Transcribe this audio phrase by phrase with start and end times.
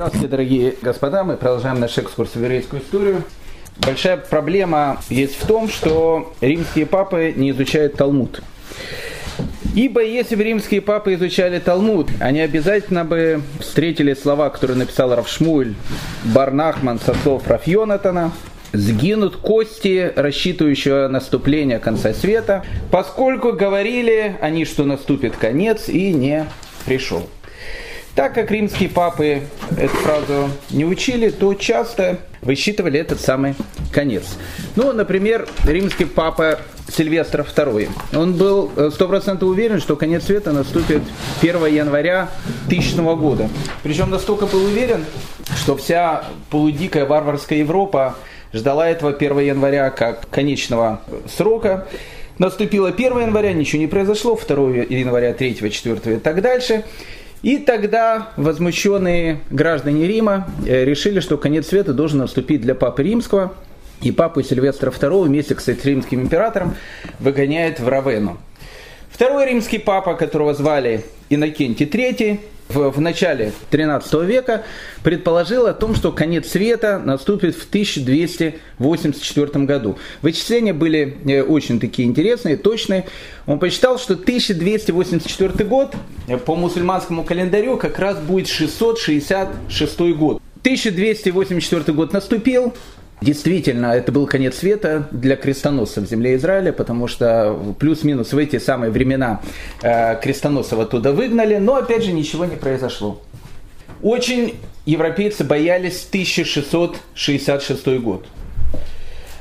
[0.00, 1.24] Здравствуйте, дорогие господа.
[1.24, 3.22] Мы продолжаем наш экскурс в еврейскую историю.
[3.84, 8.42] Большая проблема есть в том, что римские папы не изучают Талмуд.
[9.76, 15.74] Ибо если бы римские папы изучали Талмуд, они обязательно бы встретили слова, которые написал Равшмуль,
[16.34, 18.32] Барнахман, Сосов, Рафьонатана,
[18.72, 26.46] сгинут кости рассчитывающего наступления конца света, поскольку говорили они, что наступит конец, и не
[26.86, 27.28] пришел.
[28.20, 29.44] Так как римские папы
[29.78, 33.54] эту фразу не учили, то часто высчитывали этот самый
[33.90, 34.36] конец.
[34.76, 36.60] Ну, например, римский папа
[36.94, 37.88] Сильвестр II.
[38.14, 41.00] Он был э, сто процентов уверен, что конец света наступит
[41.40, 42.28] 1 января
[42.66, 43.48] 1000 года.
[43.82, 45.06] Причем настолько был уверен,
[45.56, 48.16] что вся полудикая варварская Европа
[48.52, 51.88] ждала этого 1 января как конечного срока.
[52.36, 54.56] Наступило 1 января, ничего не произошло, 2
[54.90, 56.84] января, 3, 4 и так дальше.
[57.42, 63.54] И тогда возмущенные граждане Рима э, решили, что конец света должен наступить для Папы Римского.
[64.02, 66.74] И Папу Сильвестра II вместе, кстати, с римским императором
[67.18, 68.38] выгоняет в Равену.
[69.10, 72.40] Второй римский папа, которого звали Иннокентий III,
[72.72, 74.64] в, в начале 13 века
[75.02, 79.98] предположил о том, что конец света наступит в 1284 году.
[80.22, 83.06] Вычисления были э, очень такие интересные, точные.
[83.46, 85.94] Он посчитал, что 1284 год
[86.28, 90.40] э, по мусульманскому календарю как раз будет 666 год.
[90.62, 92.74] 1284 год наступил,
[93.20, 98.58] Действительно, это был конец света для крестоносцев в земле Израиля, потому что плюс-минус в эти
[98.58, 99.42] самые времена
[99.82, 103.20] э, крестоносцев оттуда выгнали, но опять же ничего не произошло.
[104.02, 104.54] Очень
[104.86, 108.26] европейцы боялись 1666 год.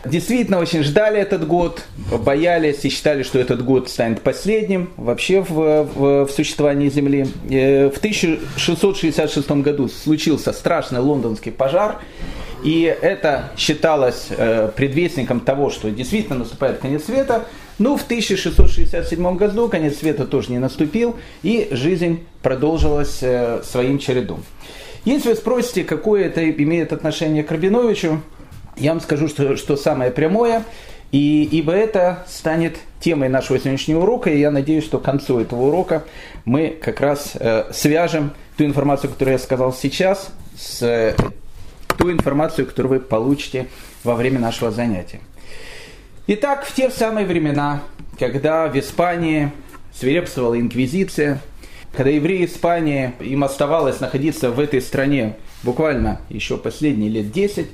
[0.05, 1.83] Действительно, очень ждали этот год,
[2.23, 7.27] боялись и считали, что этот год станет последним вообще в, в, в существовании Земли.
[7.49, 11.99] Э, в 1666 году случился страшный лондонский пожар,
[12.63, 17.45] и это считалось э, предвестником того, что действительно наступает конец света.
[17.77, 24.43] Но в 1667 году конец света тоже не наступил, и жизнь продолжилась э, своим чередом.
[25.05, 28.21] Если вы спросите, какое это имеет отношение к Рабиновичу,
[28.75, 30.63] я вам скажу, что, что самое прямое,
[31.11, 35.67] и, ибо это станет темой нашего сегодняшнего урока, и я надеюсь, что к концу этого
[35.67, 36.03] урока
[36.45, 41.15] мы как раз э, свяжем ту информацию, которую я сказал сейчас, с
[41.99, 43.67] ту информацию, которую вы получите
[44.03, 45.19] во время нашего занятия.
[46.27, 47.81] Итак, в те самые времена,
[48.17, 49.51] когда в Испании
[49.93, 51.41] свирепствовала инквизиция,
[51.91, 57.67] когда евреи Испании, им оставалось находиться в этой стране буквально еще последние лет 10,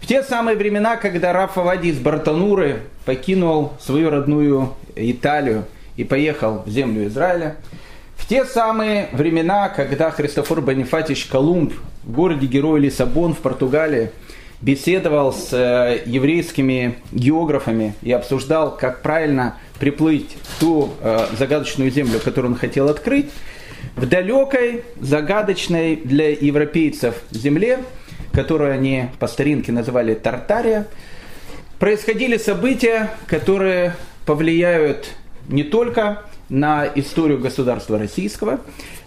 [0.00, 6.64] в те самые времена, когда Рафа Вади из Бартануры покинул свою родную Италию и поехал
[6.66, 7.56] в землю Израиля,
[8.16, 11.74] в те самые времена, когда Христофор Бонифатич Колумб
[12.04, 14.10] в городе Герой Лиссабон в Португалии
[14.60, 22.20] беседовал с э, еврейскими географами и обсуждал, как правильно приплыть в ту э, загадочную землю,
[22.20, 23.30] которую он хотел открыть,
[23.96, 27.80] в далекой, загадочной для европейцев земле,
[28.32, 30.86] которую они по старинке называли Тартария,
[31.80, 35.08] происходили события, которые повлияют
[35.48, 38.60] не только на историю государства российского,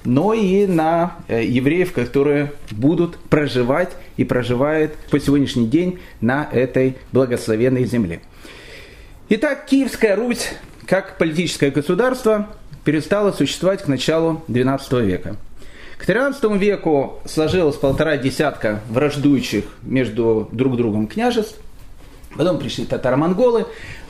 [0.03, 6.97] но и на э, евреев, которые будут проживать и проживают по сегодняшний день на этой
[7.11, 8.21] благословенной земле.
[9.29, 10.49] Итак, Киевская Русь,
[10.85, 12.47] как политическое государство,
[12.83, 15.35] перестала существовать к началу XII века.
[15.97, 21.59] К XIII веку сложилось полтора десятка враждующих между друг другом княжеств.
[22.35, 23.65] Потом пришли татаро-монголы.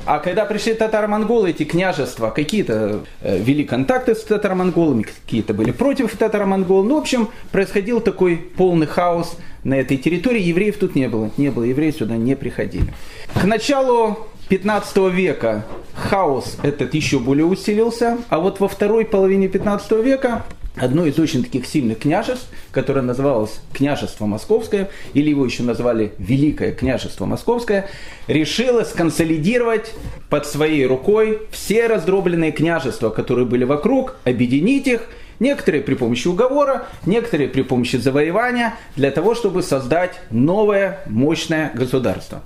[0.06, 6.16] А когда пришли татаро-монголы, эти княжества, какие-то э, вели контакты с татаро-монголами, какие-то были против
[6.16, 6.84] татаро-монгол.
[6.84, 10.42] Ну, в общем, происходил такой полный хаос на этой территории.
[10.42, 11.32] Евреев тут не было.
[11.38, 12.94] Не было евреев, сюда не приходили.
[13.34, 15.66] К началу 15 века
[15.96, 20.44] хаос этот еще более усилился, а вот во второй половине 15 века
[20.76, 26.72] одно из очень таких сильных княжеств, которое называлось княжество Московское, или его еще назвали Великое
[26.72, 27.90] княжество Московское,
[28.28, 29.94] решило сконсолидировать
[30.30, 35.02] под своей рукой все раздробленные княжества, которые были вокруг, объединить их,
[35.40, 42.42] некоторые при помощи уговора, некоторые при помощи завоевания, для того, чтобы создать новое мощное государство.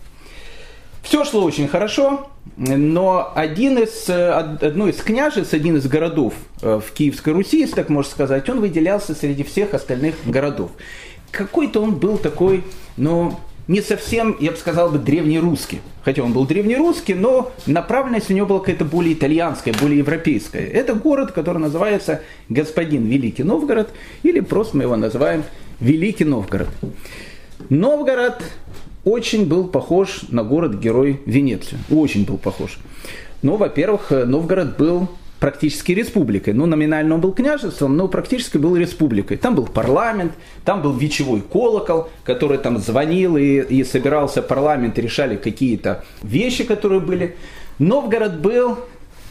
[1.09, 6.79] Все шло очень хорошо, но один из, э, одно из княжеств, один из городов э,
[6.85, 10.69] в Киевской Руси, если так можно сказать, он выделялся среди всех остальных городов.
[11.31, 12.63] Какой-то он был такой,
[12.95, 15.81] ну, не совсем, я бы сказал, бы древнерусский.
[16.03, 20.63] Хотя он был древнерусский, но направленность у него была какая-то более итальянская, более европейская.
[20.63, 23.89] Это город, который называется Господин Великий Новгород,
[24.21, 25.43] или просто мы его называем
[25.79, 26.69] Великий Новгород.
[27.69, 28.43] Новгород
[29.09, 31.79] очень был похож на город-герой Венецию.
[31.89, 32.77] Очень был похож.
[33.41, 35.07] Ну, во-первых, Новгород был
[35.39, 36.53] практически республикой.
[36.53, 39.37] Ну, номинально он был княжеством, но практически был республикой.
[39.37, 40.33] Там был парламент,
[40.65, 46.99] там был вечевой колокол, который там звонил и, и собирался парламент, решали какие-то вещи, которые
[46.99, 47.35] были.
[47.79, 48.77] Новгород был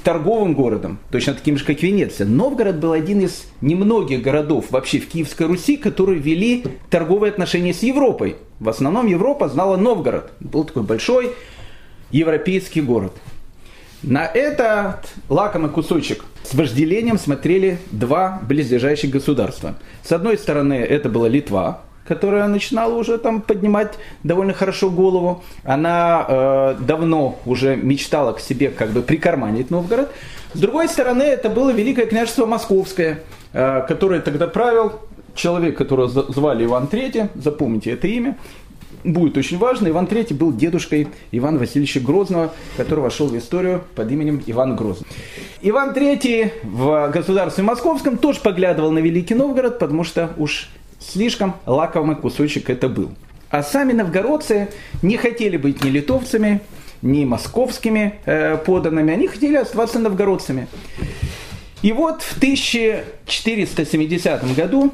[0.05, 2.27] торговым городом, точно таким же, как Венеция.
[2.27, 7.83] Новгород был один из немногих городов вообще в Киевской Руси, которые вели торговые отношения с
[7.83, 8.37] Европой.
[8.61, 10.31] В основном Европа знала Новгород.
[10.41, 11.33] Был такой большой
[12.11, 13.13] европейский город.
[14.03, 19.75] На этот лакомый кусочек с вожделением смотрели два близлежащих государства.
[20.05, 25.43] С одной стороны, это была Литва, которая начинала уже там поднимать довольно хорошо голову.
[25.63, 30.11] Она э, давно уже мечтала к себе как бы прикарманить Новгород.
[30.55, 33.23] С другой стороны, это было Великое княжество Московское,
[33.53, 34.93] э, которое тогда правил
[35.35, 38.39] человек, которого звали Иван III, запомните это имя,
[39.05, 39.89] будет очень важно.
[39.89, 45.07] Иван III был дедушкой Ивана Васильевича Грозного, который вошел в историю под именем Иван Грозный.
[45.61, 52.17] Иван III в государстве московском тоже поглядывал на Великий Новгород, потому что уж слишком лакомый
[52.17, 53.11] кусочек это был.
[53.51, 54.69] А сами новгородцы
[55.03, 56.61] не хотели быть ни литовцами,
[57.03, 60.69] ни московскими э, поданными, они хотели оставаться новгородцами.
[61.83, 64.93] И вот в 1470 году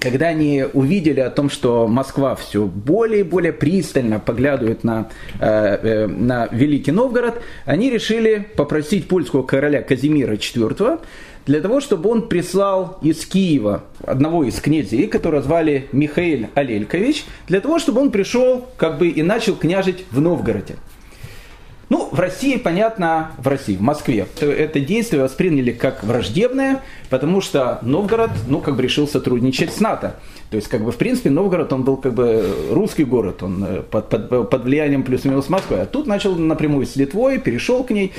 [0.00, 5.08] когда они увидели о том, что Москва все более и более пристально поглядывает на,
[5.40, 11.00] э, э, на Великий Новгород, они решили попросить польского короля Казимира IV
[11.46, 17.60] для того, чтобы он прислал из Киева одного из князей, которого звали Михаил Алелькович, для
[17.60, 20.76] того, чтобы он пришел как бы и начал княжить в Новгороде.
[21.88, 27.78] Ну, в России, понятно, в России, в Москве, это действие восприняли как враждебное, потому что
[27.82, 30.16] Новгород, ну, как бы решил сотрудничать с НАТО.
[30.50, 33.82] То есть, как бы, в принципе, Новгород, он был как бы русский город, он э,
[33.82, 35.78] под, под, под влиянием плюс-минус Москвы.
[35.78, 38.12] А тут начал напрямую с Литвой, перешел к ней.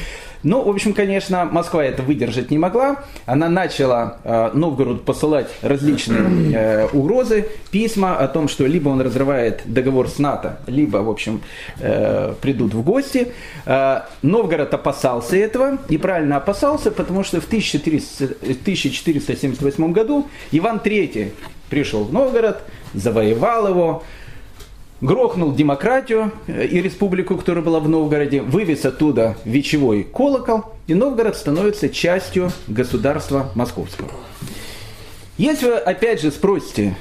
[0.44, 3.04] Ну, в общем, конечно, Москва это выдержать не могла.
[3.26, 9.62] Она начала э, Новгороду посылать различные э, угрозы, письма о том, что либо он разрывает
[9.66, 11.42] договор с НАТО, либо, в общем,
[11.80, 13.34] э, придут в гости.
[13.66, 21.32] Э, Новгород опасался этого, и правильно опасался, потому что в 1400, 1478 году Иван III
[21.70, 22.62] пришел в Новгород,
[22.94, 24.04] завоевал его,
[25.02, 31.36] грохнул демократию э, и республику, которая была в Новгороде, вывез оттуда вечевой колокол, и Новгород
[31.36, 34.10] становится частью государства московского.
[35.38, 36.96] Если вы, опять же, спросите,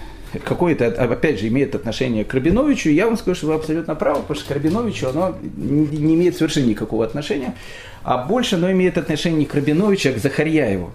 [0.45, 4.21] какое это, опять же, имеет отношение к Рабиновичу, я вам скажу, что вы абсолютно правы,
[4.21, 7.55] потому что к Рабиновичу оно не имеет совершенно никакого отношения,
[8.03, 10.93] а больше оно имеет отношение не к Рабиновичу, а к Захарьяеву.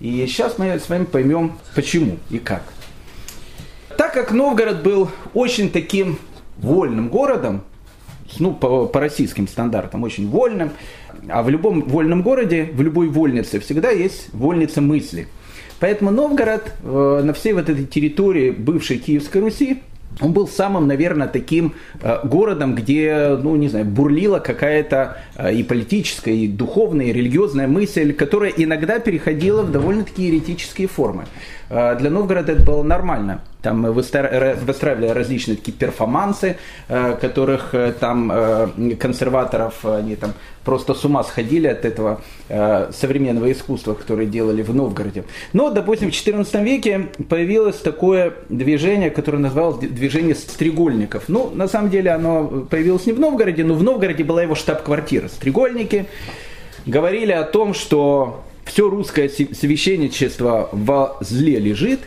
[0.00, 2.62] И сейчас мы с вами поймем, почему и как.
[4.12, 6.18] Так как Новгород был очень таким
[6.58, 7.62] вольным городом,
[8.40, 10.72] ну, по, по российским стандартам, очень вольным,
[11.28, 15.28] а в любом вольном городе, в любой вольнице всегда есть вольница мысли.
[15.78, 19.80] Поэтому Новгород э, на всей вот этой территории бывшей Киевской Руси
[20.20, 25.62] он был самым, наверное, таким э, городом, где, ну, не знаю, бурлила какая-то э, и
[25.62, 31.26] политическая, и духовная, и религиозная мысль, которая иногда переходила в довольно-таки еретические формы.
[31.68, 33.42] Э, для Новгорода это было нормально.
[33.62, 36.56] Там выстраивали различные такие перформансы,
[36.88, 38.32] э, которых э, там
[38.98, 40.32] консерваторов, они там
[40.64, 45.24] просто с ума сходили от этого современного искусства, которое делали в Новгороде.
[45.52, 51.24] Но, допустим, в XIV веке появилось такое движение, которое называлось движение стрегольников.
[51.28, 55.28] Ну, на самом деле оно появилось не в Новгороде, но в Новгороде была его штаб-квартира.
[55.28, 56.06] Стрегольники
[56.86, 62.00] говорили о том, что все русское священничество во зле лежит,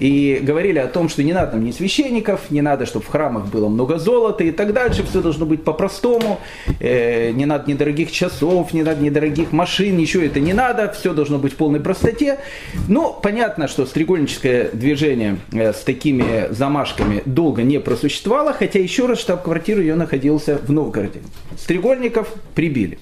[0.00, 3.46] и говорили о том, что не надо нам ни священников, не надо, чтобы в храмах
[3.46, 6.40] было много золота и так дальше, все должно быть по-простому,
[6.80, 10.90] э, не надо ни дорогих часов, не надо ни дорогих машин, ничего это не надо,
[10.92, 12.38] все должно быть в полной простоте.
[12.88, 19.20] Ну, понятно, что стрегольническое движение э, с такими замашками долго не просуществовало, хотя еще раз
[19.20, 21.20] штаб-квартира ее находился в Новгороде.
[21.58, 22.98] Стрегольников прибили.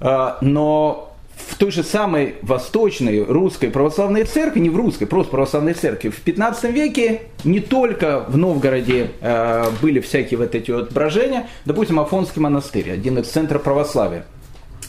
[0.00, 1.11] Э, но
[1.48, 6.20] в той же самой восточной русской православной церкви, не в русской, просто православной церкви, в
[6.20, 12.40] 15 веке не только в Новгороде э, были всякие вот эти вот брожения, допустим, Афонский
[12.40, 14.24] монастырь, один из центров православия.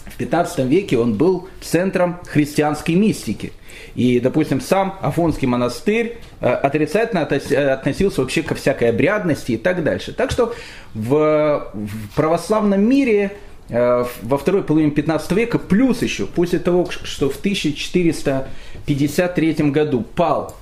[0.06, 3.52] В 15 веке он был центром христианской мистики.
[3.96, 10.14] И, допустим, сам Афонский монастырь э, отрицательно относился вообще ко всякой обрядности и так дальше.
[10.14, 10.54] Так что
[10.94, 17.30] в, в православном мире Э, во второй половине 15 века, плюс еще, после того, что
[17.30, 20.54] в 1453 году пал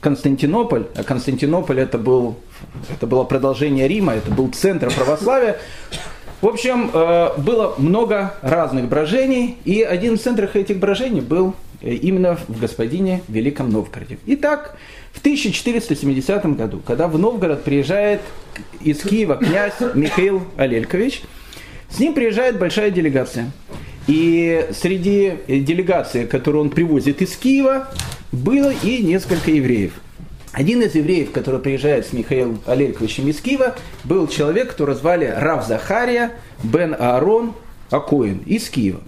[0.00, 2.36] Константинополь, а Константинополь это, был,
[2.90, 5.58] это было продолжение Рима, это был центр православия.
[6.40, 11.92] В общем, э, было много разных брожений, и один из центров этих брожений был э,
[11.92, 14.18] именно в господине Великом Новгороде.
[14.24, 14.78] Итак,
[15.12, 18.22] в 1470 году, когда в Новгород приезжает
[18.80, 21.22] из Киева князь Михаил Алелькович,
[21.90, 23.50] с ним приезжает большая делегация.
[24.06, 27.88] И среди делегации, которую он привозит из Киева,
[28.32, 29.92] было и несколько евреев.
[30.52, 35.66] Один из евреев, который приезжает с Михаилом Алельковичем из Киева, был человек, которого звали Рав
[35.66, 36.32] Захария
[36.62, 37.54] бен Аарон
[37.90, 39.00] Акоин из Киева.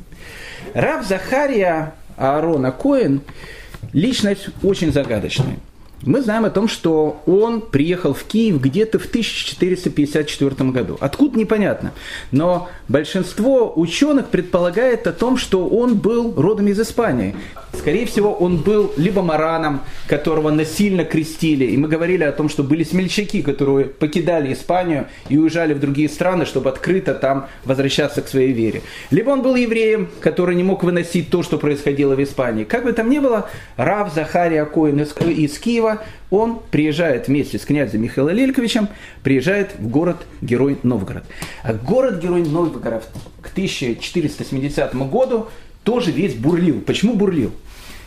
[0.74, 3.22] Рав Захария Аарон Акоин–
[3.92, 5.56] личность очень загадочная.
[6.04, 10.96] Мы знаем о том, что он приехал в Киев где-то в 1454 году.
[10.98, 11.92] Откуда непонятно.
[12.32, 17.36] Но большинство ученых предполагает о том, что он был родом из Испании.
[17.72, 21.66] Скорее всего, он был либо мараном, которого насильно крестили.
[21.66, 26.08] И мы говорили о том, что были смельчаки, которые покидали Испанию и уезжали в другие
[26.08, 28.82] страны, чтобы открыто там возвращаться к своей вере.
[29.10, 32.64] Либо он был евреем, который не мог выносить то, что происходило в Испании.
[32.64, 35.91] Как бы там ни было, Рав Захария Коин из Киева
[36.30, 38.88] он приезжает вместе с князем Михаилом Лельковичем,
[39.22, 41.24] приезжает в город-герой Новгород.
[41.62, 43.04] А город-герой Новгород
[43.40, 45.48] к 1470 году
[45.84, 46.80] тоже весь бурлил.
[46.80, 47.52] Почему бурлил?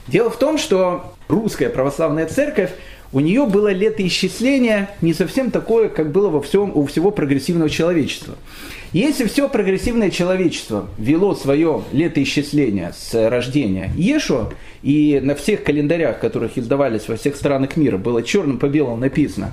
[0.08, 2.72] Дело в том, что русская православная церковь
[3.12, 8.36] у нее было летоисчисление не совсем такое, как было во всем, у всего прогрессивного человечества.
[8.94, 14.51] Если все прогрессивное человечество вело свое летоисчисление с рождения Ешуа,
[14.84, 19.51] и на всех календарях, которых издавались во всех странах мира, было черным по белому написано,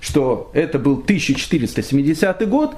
[0.00, 2.74] что это был 1470 год,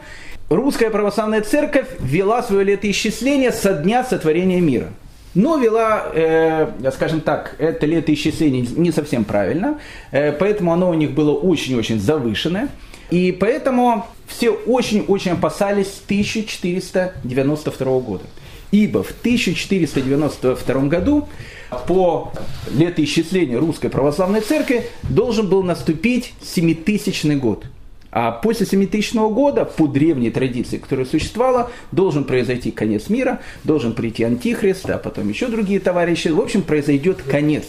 [0.48, 4.90] русская православная церковь вела свое летоисчисление со дня сотворения мира–
[5.34, 9.80] но вела, э, скажем так, это летоисчисление не совсем правильно,
[10.12, 12.68] э, поэтому оно у них было очень-очень завышенное.
[13.10, 18.24] И поэтому все очень-очень опасались 1492 года.
[18.70, 21.28] Ибо в 1492 году
[21.86, 22.32] по
[22.76, 27.66] летоисчислению Русской Православной Церкви должен был наступить 7000 год.
[28.10, 34.22] А после 7000 года, по древней традиции, которая существовала, должен произойти конец мира, должен прийти
[34.22, 36.28] Антихрист, а потом еще другие товарищи.
[36.28, 37.64] В общем, произойдет конец.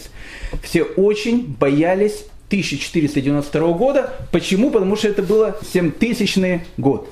[0.62, 4.14] Все очень боялись 1492 года.
[4.32, 4.70] Почему?
[4.70, 7.08] Потому что это было 7000 год.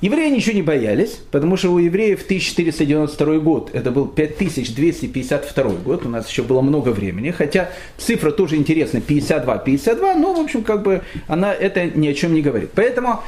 [0.00, 6.08] Евреи ничего не боялись, потому что у евреев 1492 год, это был 5252 год, у
[6.08, 10.82] нас еще было много времени, хотя цифра тоже интересная, 52, 52, но, в общем, как
[10.82, 12.70] бы она это ни о чем не говорит.
[12.74, 13.20] Поэтому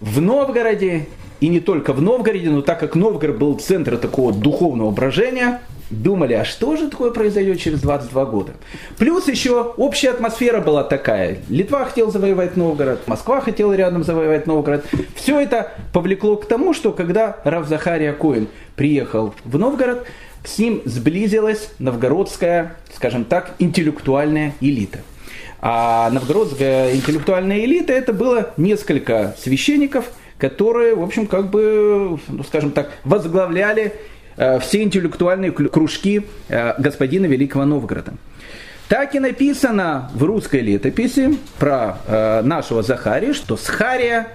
[0.00, 1.08] в Новгороде,
[1.40, 6.34] и не только в Новгороде, но так как Новгород был центр такого духовного брожения, думали,
[6.34, 8.52] а что же такое произойдет через 22 года.
[8.98, 11.38] Плюс еще общая атмосфера была такая.
[11.48, 14.84] Литва хотела завоевать Новгород, Москва хотела рядом завоевать Новгород.
[15.14, 20.06] Все это повлекло к тому, что когда Рав Захария Коин приехал в Новгород,
[20.44, 25.00] с ним сблизилась новгородская, скажем так, интеллектуальная элита.
[25.60, 32.70] А новгородская интеллектуальная элита это было несколько священников, которые, в общем, как бы, ну, скажем
[32.70, 33.94] так, возглавляли
[34.60, 38.14] все интеллектуальные кружки э, господина Великого Новгорода.
[38.88, 44.28] Так и написано в русской летописи про э, нашего Захария, что Схария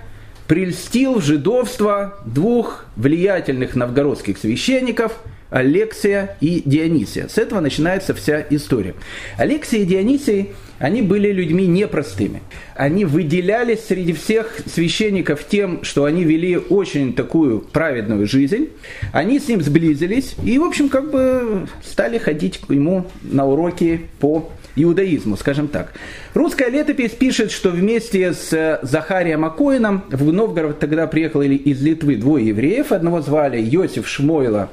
[0.48, 5.14] прельстил в жидовство двух влиятельных новгородских священников–
[5.52, 7.28] Алексия и Дионисия.
[7.28, 8.96] С этого начинается вся история.
[9.38, 10.52] Алексия и Дионисий,
[10.82, 12.42] они были людьми непростыми.
[12.76, 18.70] Они выделялись среди всех священников тем, что они вели очень такую праведную жизнь.
[19.14, 24.02] Они с ним сблизились и, в общем, как бы стали ходить к нему на уроки
[24.20, 25.94] по иудаизму, скажем так.
[26.34, 32.48] Русская летопись пишет, что вместе с Захарием Акоином в Новгород тогда приехали из Литвы двое
[32.48, 32.92] евреев.
[32.92, 34.72] Одного звали Йосиф Шмойла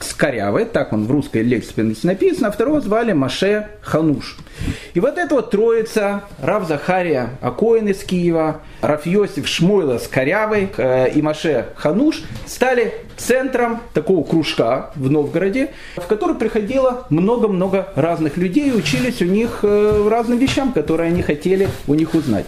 [0.00, 4.36] Скорявый, так он в русской лексике написано, а второго звали Маше Хануш.
[4.94, 11.10] И вот эта вот троица, Рав Захария Акоин из Киева, Рав Йосиф Шмойла Скорявый э,
[11.10, 18.70] и Маше Хануш стали центром такого кружка в Новгороде, в который приходило много-много разных людей
[18.70, 22.46] и учились у них э, разным вещам, которые они хотели у них узнать.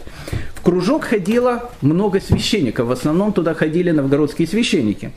[0.55, 5.13] В кружок ходило много священников, в основном туда ходили новгородские священники.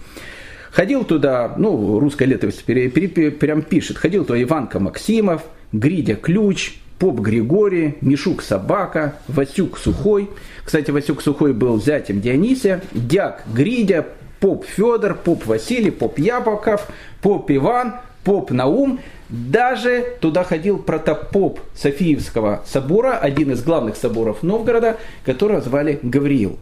[0.71, 7.95] Ходил туда, ну, русская летопись прям пишет, ходил туда Иванка Максимов, Гридя Ключ, Поп Григорий,
[8.01, 10.29] Мишук Собака, Васюк Сухой.
[10.63, 14.05] Кстати, Васюк Сухой был зятем Дионисия, Дяк Гридя,
[14.39, 16.87] Поп Федор, Поп Василий, Поп Яблоков,
[17.21, 18.99] Поп Иван, Поп Наум.
[19.29, 26.57] Даже туда ходил протопоп Софиевского собора, один из главных соборов Новгорода, которого звали Гавриил.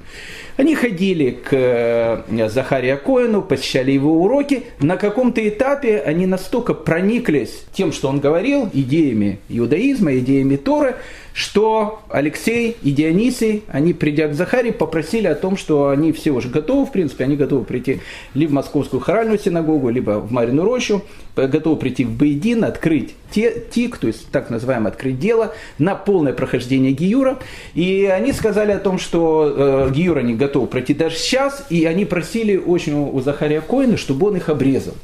[0.57, 4.63] Они ходили к э, Захарию Коину, посещали его уроки.
[4.79, 10.95] На каком-то этапе они настолько прониклись тем, что он говорил, идеями иудаизма, идеями Торы,
[11.37, 16.49] что Алексей и Дионисий, они, придя к Захарии, попросили о том, что они все уже
[16.49, 17.99] готовы, в принципе, они готовы прийти
[18.33, 21.03] либо в Московскую хоральную синагогу, либо в Марину рощу,
[21.35, 26.33] готовы прийти в Бейдин, открыть те, тик, то есть так называемое открыть дело, на полное
[26.33, 27.39] прохождение Гиюра.
[27.73, 32.05] И они сказали о том, что э, Гиюра не готовы пройти даже сейчас, и они
[32.05, 34.95] просили очень у Захария Коина, чтобы он их обрезал.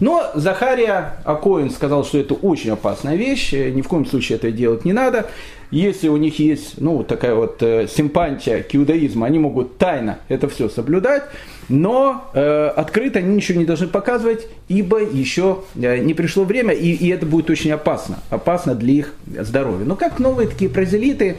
[0.00, 4.84] Но Захария Акоин сказал, что это очень опасная вещь, ни в коем случае это делать
[4.84, 5.26] не надо.
[5.70, 10.48] Если у них есть ну, такая вот э, симпатия к иудаизму, они могут тайно это
[10.48, 11.24] все соблюдать,
[11.68, 16.92] но э, открыто они ничего не должны показывать, ибо еще э, не пришло время, и,
[16.92, 19.84] и это будет очень опасно, опасно для их здоровья.
[19.84, 21.36] Но как новые такие прозелиты,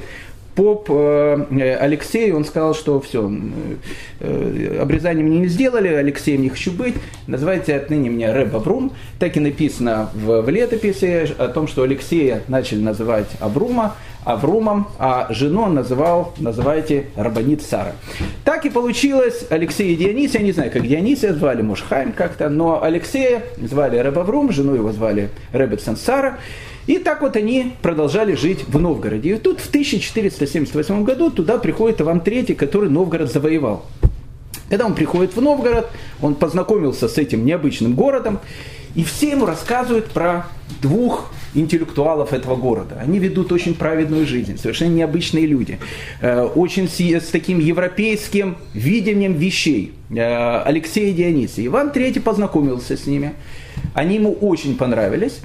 [0.60, 3.32] поп э, Алексей, он сказал, что все,
[4.20, 6.96] э, обрезание мне не сделали, Алексеем не хочу быть,
[7.28, 8.92] называйте отныне меня Рэб Абрум.
[9.20, 15.28] Так и написано в, в летописи о том, что Алексея начали называть Абрума, Аврумом, а
[15.30, 17.94] жену он называл, называйте, Рабанит Сара.
[18.44, 22.84] Так и получилось, Алексей и я не знаю, как Дионисия звали, может, Хайм как-то, но
[22.84, 26.38] Алексея звали Рэб Аврум, жену его звали Рэбет Сансара.
[26.90, 29.36] И так вот они продолжали жить в Новгороде.
[29.36, 33.86] И тут в 1478 году туда приходит Иван III, который Новгород завоевал.
[34.70, 35.88] Когда он приходит в Новгород,
[36.20, 38.40] он познакомился с этим необычным городом,
[38.96, 40.48] и все ему рассказывают про
[40.82, 42.98] двух интеллектуалов этого города.
[43.00, 45.78] Они ведут очень праведную жизнь, совершенно необычные люди,
[46.22, 49.94] э, очень с, с таким европейским видением вещей.
[50.10, 51.68] Э, Алексей и Дионисий.
[51.68, 53.36] Иван III познакомился с ними,
[53.94, 55.40] они ему очень понравились.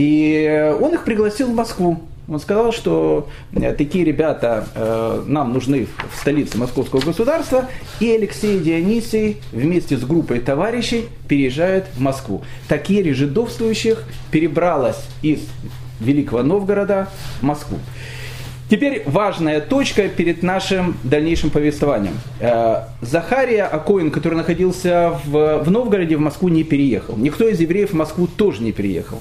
[0.00, 2.00] И он их пригласил в Москву.
[2.26, 7.66] Он сказал, что э, такие ребята э, нам нужны в столице московского государства,
[7.98, 12.42] и Алексей Дионисий вместе с группой товарищей переезжают в Москву.
[12.66, 15.40] Такие жидовствующих перебралось из
[16.00, 17.08] Великого Новгорода
[17.40, 17.76] в Москву.
[18.70, 22.14] Теперь важная точка перед нашим дальнейшим повествованием.
[22.38, 27.16] Э, Захария Акоин, который находился в, в Новгороде, в Москву не переехал.
[27.16, 29.20] Никто из евреев в Москву тоже не переехал.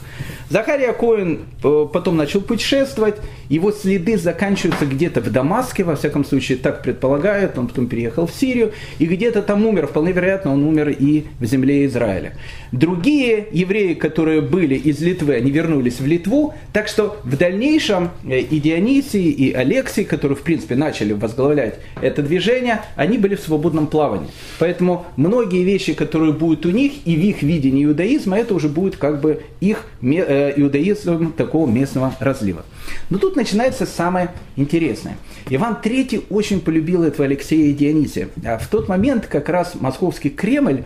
[0.49, 3.15] Захария Коин э, потом начал путешествовать,
[3.49, 8.33] его следы заканчиваются где-то в Дамаске, во всяком случае так предполагают, он потом переехал в
[8.33, 12.33] Сирию, и где-то там умер, вполне вероятно, он умер и в земле Израиля.
[12.71, 18.39] Другие евреи, которые были из Литвы, они вернулись в Литву, так что в дальнейшем э,
[18.39, 23.85] и Дионисий, и Алексий, которые, в принципе, начали возглавлять это движение, они были в свободном
[23.85, 24.29] плавании.
[24.57, 28.95] Поэтому многие вещи, которые будут у них, и в их видении иудаизма, это уже будет
[28.95, 32.65] как бы их э, иудаизм такого местного разлива.
[33.09, 35.17] Но тут начинается самое интересное.
[35.49, 38.29] Иван III очень полюбил этого Алексея и Дионисия.
[38.45, 40.83] А в тот момент как раз московский Кремль,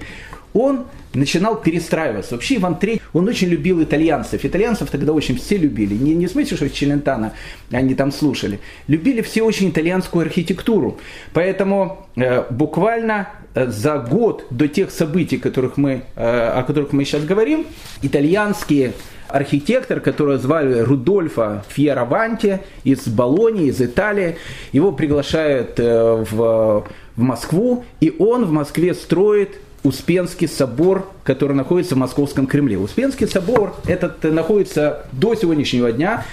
[0.54, 2.36] он начинал перестраиваться.
[2.36, 4.46] Вообще Иван III, он очень любил итальянцев.
[4.46, 5.96] Итальянцев тогда очень все любили.
[5.96, 7.34] Не, не в смысле, что Челентано
[7.72, 8.60] они там слушали.
[8.88, 11.00] Любили все очень итальянскую архитектуру.
[11.34, 17.06] Поэтому э, буквально э, за год до тех событий, которых мы, э, о которых мы
[17.06, 17.66] сейчас говорим,
[18.02, 18.94] итальянские
[19.34, 24.38] архитектор, которого звали Рудольфа Фьераванти из Болонии, из Италии.
[24.72, 31.96] Его приглашают э, в, в Москву, и он в Москве строит Успенский собор, который находится
[31.96, 32.78] в Московском Кремле.
[32.78, 36.26] Успенский собор этот находится до сегодняшнего дня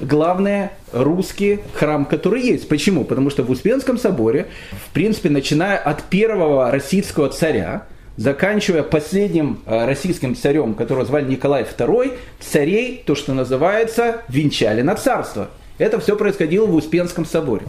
[0.00, 2.68] главный русский храм, который есть.
[2.68, 3.04] Почему?
[3.04, 7.86] Потому что в Успенском соборе, в принципе, начиная от первого российского царя,
[8.16, 14.94] заканчивая последним э, российским царем, которого звали Николай II, царей, то, что называется, венчали на
[14.94, 15.48] царство.
[15.78, 17.66] Это все происходило в Успенском соборе.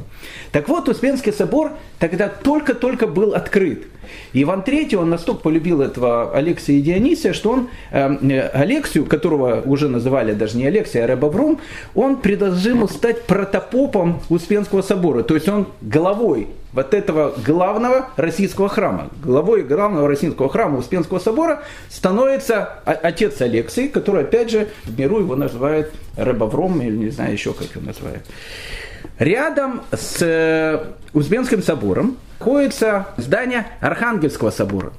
[0.53, 3.87] Так вот, Успенский собор тогда только-только был открыт.
[4.31, 9.89] Иван III, он настолько полюбил этого Алексия и Дионисия, что он э, Алексию, которого уже
[9.89, 11.59] называли даже не Алексия, а Ребаврум,
[11.95, 15.23] он предложил стать протопопом Успенского собора.
[15.23, 19.09] То есть он головой вот этого главного российского храма.
[19.23, 25.35] Главой главного российского храма Успенского собора становится отец Алексей, который, опять же, в миру его
[25.35, 28.23] называют Рыбовром, или не знаю еще, как его называют.
[29.17, 34.93] Рядом с э, Успенским собором находится здание Архангельского собора.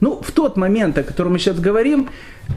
[0.00, 2.08] Ну, в тот момент, о котором мы сейчас говорим,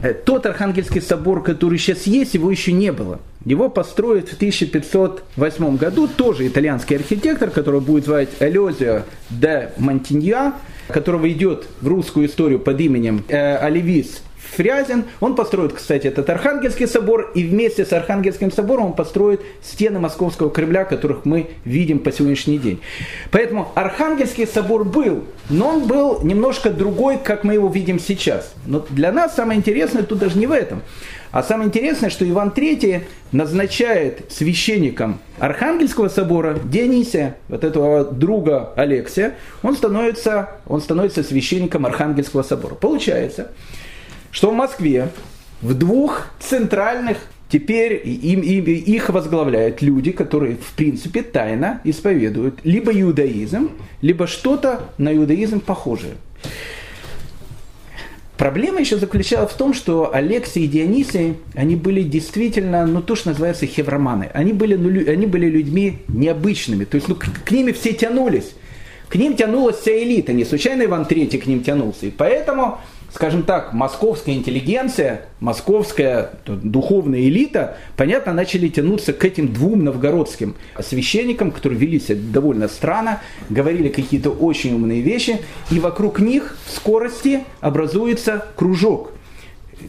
[0.02, 3.20] э, тот Архангельский собор, который сейчас есть, его еще не было.
[3.44, 10.54] Его построят в 1508 году тоже итальянский архитектор, который будет звать Элезио де Монтинья,
[10.88, 14.22] которого идет в русскую историю под именем э, Оливис
[14.56, 15.04] Фрязин.
[15.20, 20.50] Он построит, кстати, этот Архангельский собор, и вместе с Архангельским собором он построит стены Московского
[20.50, 22.80] Кремля, которых мы видим по сегодняшний день.
[23.30, 28.54] Поэтому Архангельский собор был, но он был немножко другой, как мы его видим сейчас.
[28.66, 30.82] Но для нас самое интересное тут даже не в этом.
[31.30, 39.34] А самое интересное, что Иван III назначает священником Архангельского собора Дионисия, вот этого друга Алексия,
[39.62, 42.74] он становится, он становится священником Архангельского собора.
[42.74, 43.50] Получается,
[44.30, 45.10] что в Москве
[45.62, 52.92] в двух центральных Теперь им, им, их возглавляют люди, которые в принципе тайно исповедуют либо
[52.92, 53.70] иудаизм,
[54.02, 56.14] либо что-то на иудаизм похожее.
[58.36, 63.30] Проблема еще заключалась в том, что Алексей и Дионисий, они были действительно, ну то, что
[63.30, 64.30] называется хевроманы.
[64.34, 68.52] Они были, ну, они были людьми необычными, то есть ну, к, к ними все тянулись.
[69.08, 72.06] К ним тянулась вся элита, не случайно Иван III к ним тянулся.
[72.06, 72.78] И поэтому
[73.18, 81.50] скажем так, московская интеллигенция, московская духовная элита, понятно, начали тянуться к этим двум новгородским священникам,
[81.50, 85.40] которые вели себя довольно странно, говорили какие-то очень умные вещи,
[85.72, 89.10] и вокруг них в скорости образуется кружок.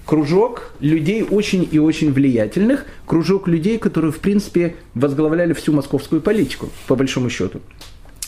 [0.07, 6.69] Кружок людей очень и очень влиятельных, кружок людей, которые, в принципе, возглавляли всю московскую политику,
[6.87, 7.61] по большому счету.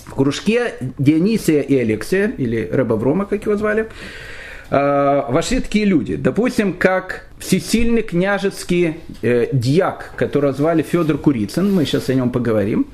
[0.06, 3.90] В кружке Дионисия и Алексия, или Рабаврома, как его звали,
[4.72, 11.86] э, вошли такие люди, допустим, как всесильный княжеский э, дьяк, которого звали Федор Курицын, мы
[11.86, 12.88] сейчас о нем поговорим,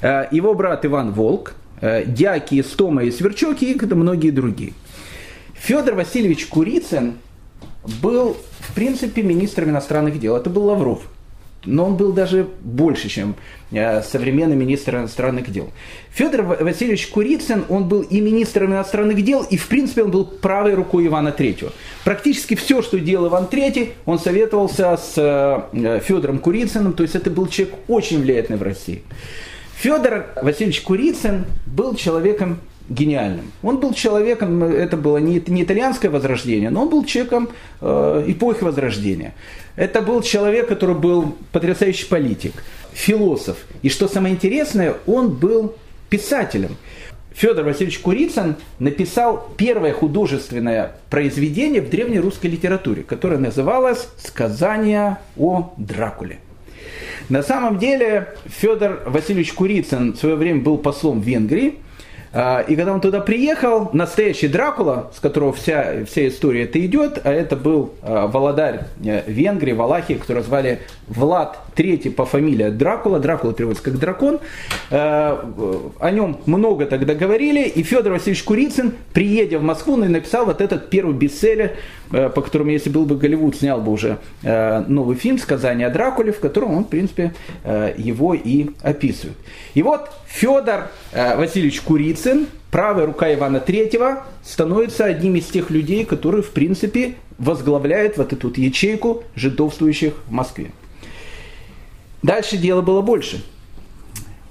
[0.00, 4.72] э, его брат Иван Волк, э, дьяки Стома и Сверчок и многие другие.
[5.54, 7.14] Федор Васильевич Курицын
[8.02, 10.36] был, в принципе, министром иностранных дел.
[10.36, 11.02] Это был Лавров
[11.64, 13.34] но он был даже больше, чем
[13.70, 15.70] э, современный министр иностранных дел.
[16.10, 20.74] Федор Васильевич Курицын, он был и министром иностранных дел, и в принципе он был правой
[20.74, 21.72] рукой Ивана III.
[22.04, 27.30] Практически все, что делал Иван III, он советовался с э, Федором Курицыным, то есть это
[27.30, 29.02] был человек очень влиятельный в России.
[29.76, 33.52] Федор Васильевич Курицын был человеком гениальным.
[33.62, 38.64] Он был человеком, это было не, не итальянское возрождение, но он был человеком э, эпохи
[38.64, 39.34] возрождения.
[39.76, 43.56] Это был человек, который был потрясающий политик, философ.
[43.82, 45.74] И что самое интересное, он был
[46.10, 46.76] писателем.
[47.34, 55.72] Федор Васильевич Курицын написал первое художественное произведение в древней русской литературе, которое называлось «Сказание о
[55.78, 56.38] Дракуле».
[57.28, 61.76] На самом деле Федор Васильевич Курицын в свое время был послом в Венгрии,
[62.34, 67.30] и когда он туда приехал, настоящий Дракула, с которого вся, вся история это идет, а
[67.30, 70.80] это был а, володарь э, Венгрии, Валахии, которого звали
[71.14, 73.18] Влад III по фамилии Дракула.
[73.18, 74.40] Дракула переводится как дракон.
[74.90, 77.68] А, о нем много тогда говорили.
[77.68, 81.72] И Федор Васильевич Курицын, приедя в Москву, написал вот этот первый бестселлер,
[82.12, 85.90] э, по которому, если был бы Голливуд, снял бы уже э, новый фильм «Сказание о
[85.90, 87.32] Дракуле», в котором он, в принципе,
[87.96, 89.36] его и описывает.
[89.74, 96.42] И вот Федор Васильевич Курицын, правая рука Ивана III, становится одним из тех людей, которые,
[96.42, 100.70] в принципе, возглавляют вот эту вот ячейку жидовствующих в Москве.
[102.22, 103.44] Дальше дело было больше.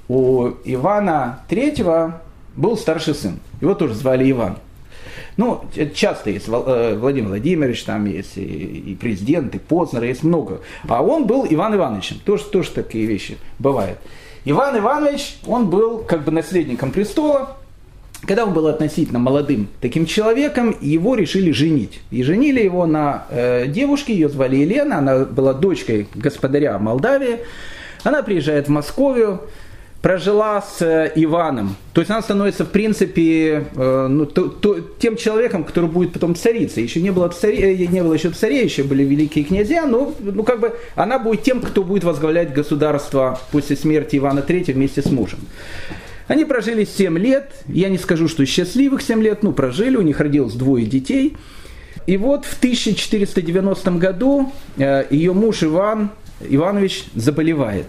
[0.08, 2.14] У Ивана III
[2.56, 3.40] был старший сын.
[3.62, 4.58] Его тоже звали Иван.
[5.38, 5.64] Ну,
[5.96, 10.62] часто есть э, Владимир Владимирович, там есть и президент, и Познер, есть много.
[10.88, 12.20] А он был Иван Ивановичем.
[12.26, 13.98] Тоже, тоже такие вещи бывают.
[14.44, 17.58] Иван Иванович, он был как бы наследником престола,
[18.26, 22.02] когда он был относительно молодым таким человеком, его решили женить.
[22.12, 27.40] И женили его на э, девушке, ее звали Елена, она была дочкой господаря Молдавии.
[28.04, 29.42] Она приезжает в Московию,
[30.02, 31.76] прожила с э, Иваном.
[31.94, 36.36] То есть она становится, в принципе, э, ну, то, то, тем человеком, который будет потом
[36.36, 36.84] царицей.
[36.84, 40.44] Еще не было, царе, э, не было еще царей, еще были великие князья, но ну,
[40.44, 45.12] как бы она будет тем, кто будет возглавлять государство после смерти Ивана III вместе с
[45.12, 45.40] мужем.
[46.32, 50.22] Они прожили 7 лет, я не скажу, что счастливых 7 лет, ну прожили, у них
[50.22, 51.36] родилось двое детей.
[52.08, 57.86] И вот в 1490 году э, ее муж Иван Иванович заболевает.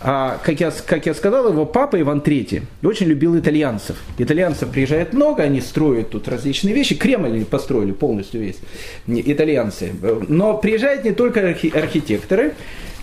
[0.00, 3.96] А, как, я, как я сказал, его папа Иван III очень любил итальянцев.
[4.18, 6.96] Итальянцев приезжает много, они строят тут различные вещи.
[6.96, 8.58] Кремль построили полностью весь,
[9.06, 9.92] итальянцы.
[10.26, 12.54] Но приезжают не только архи- архитекторы, Э,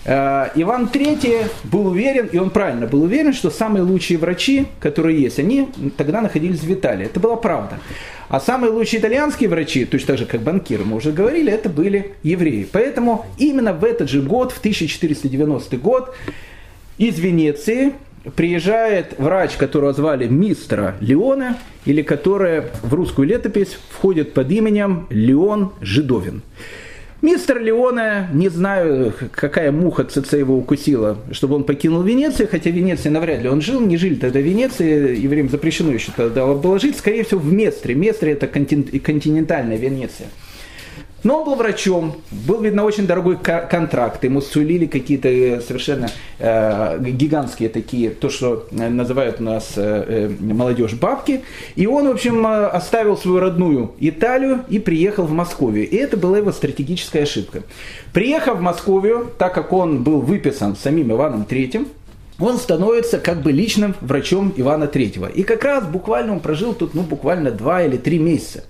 [0.06, 5.40] Иван III был уверен, и он правильно был уверен, что самые лучшие врачи, которые есть,
[5.40, 7.06] они тогда находились в Италии.
[7.06, 7.80] Это была правда.
[8.28, 12.14] А самые лучшие итальянские врачи, точно так же как банкиры, мы уже говорили, это были
[12.22, 12.68] евреи.
[12.70, 16.14] Поэтому именно в этот же год, в 1490 год,
[16.98, 17.92] из Венеции
[18.36, 25.72] приезжает врач, которого звали мистера Леона, или которая в русскую летопись входит под именем Леон
[25.80, 26.42] Жидовин.
[27.22, 32.74] Мистер Леоне, не знаю, какая муха ЦЦ его укусила, чтобы он покинул Венецию, хотя в
[32.74, 36.78] Венеции навряд ли он жил, не жили тогда в Венеции, евреям запрещено еще тогда было
[36.78, 37.94] жить, скорее всего, в Местре.
[37.94, 40.28] Местре– это континентальная Венеция.
[41.26, 46.08] Но он был врачом, был, видно, очень дорогой контракт, ему сулили какие-то э, совершенно
[46.38, 51.42] э, гигантские такие, то, что э, называют у нас э, э, молодежь бабки.
[51.74, 55.90] И он, в общем, оставил свою родную Италию и приехал в Московию.
[55.90, 57.64] И это была его стратегическая ошибка.
[58.12, 61.88] Приехав в Московию, так как он был выписан самим Иваном III,
[62.38, 65.32] он становится как бы личным врачом Ивана III.
[65.32, 68.62] И как раз буквально он прожил тут, ну, буквально два или три месяца.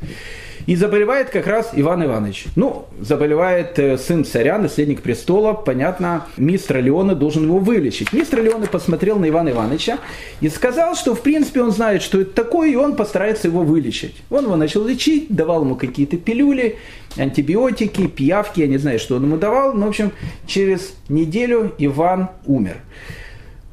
[0.67, 2.47] И заболевает как раз Иван Иванович.
[2.57, 5.53] Ну, заболевает э, сын царя, наследник престола.
[5.53, 8.13] Понятно, мистер Леона должен его вылечить.
[8.13, 9.99] Мистер Леона посмотрел на Ивана Ивановича
[10.41, 14.17] и сказал, что в принципе он знает, что это такое, и он постарается его вылечить.
[14.29, 16.79] Он его начал лечить, давал ему какие-то пилюли,
[17.17, 19.73] антибиотики, пиявки, я не знаю, что он ему давал.
[19.73, 20.11] Но, в общем,
[20.47, 22.79] через неделю Иван умер.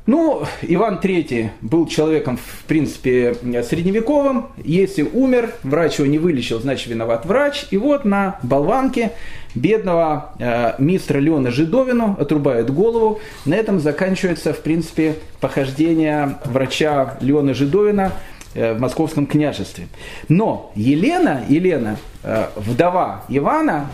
[0.05, 4.47] Ну, Иван III был человеком, в принципе, средневековым.
[4.61, 7.67] Если умер, врач его не вылечил, значит, виноват врач.
[7.71, 9.13] И вот на болванке
[9.55, 13.21] бедного э, мистера Леона Жидовину отрубают голову.
[13.45, 18.11] На этом заканчивается, в принципе, похождение врача Леона Жидовина
[18.55, 19.87] э, в московском княжестве.
[20.27, 23.89] Но Елена, Елена, э, вдова Ивана,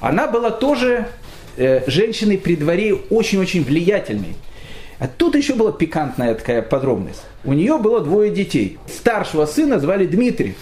[0.00, 1.06] она была тоже
[1.56, 4.36] э, женщиной при дворе очень-очень влиятельной.
[4.98, 7.22] А тут еще была пикантная такая подробность.
[7.44, 8.78] У нее было двое детей.
[8.86, 10.54] Старшего сына звали Дмитрий.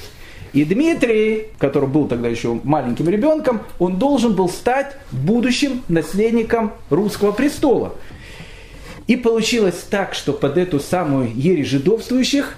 [0.53, 7.33] И Дмитрий, который был тогда еще маленьким ребенком, он должен был стать будущим наследником русского
[7.33, 7.95] престола.
[9.07, 12.57] И получилось так, что под эту самую ересь жидовствующих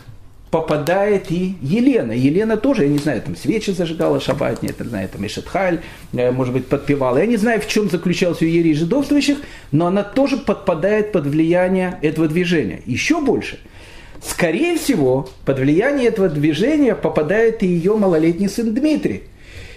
[0.54, 2.12] попадает и Елена.
[2.12, 5.80] Елена тоже, я не знаю, там свечи зажигала шаббат, нет, не знаю, там Ишетхаль,
[6.12, 7.18] э, может быть, подпевала.
[7.18, 9.38] Я не знаю, в чем заключалась у ерей жидовствующих,
[9.72, 12.82] но она тоже подпадает под влияние этого движения.
[12.86, 13.58] Еще больше.
[14.22, 19.24] Скорее всего, под влияние этого движения попадает и ее малолетний сын Дмитрий.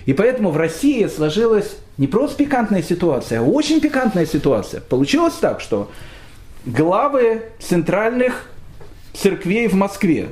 [0.05, 4.81] И поэтому в России сложилась не просто пикантная ситуация, а очень пикантная ситуация.
[4.81, 5.89] Получилось так, что
[6.67, 8.43] главы центральных
[9.15, 10.29] церквей в Москве,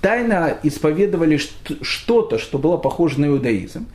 [0.00, 1.38] тайно исповедовали
[1.82, 3.86] что-то, что было похоже на иудаизм.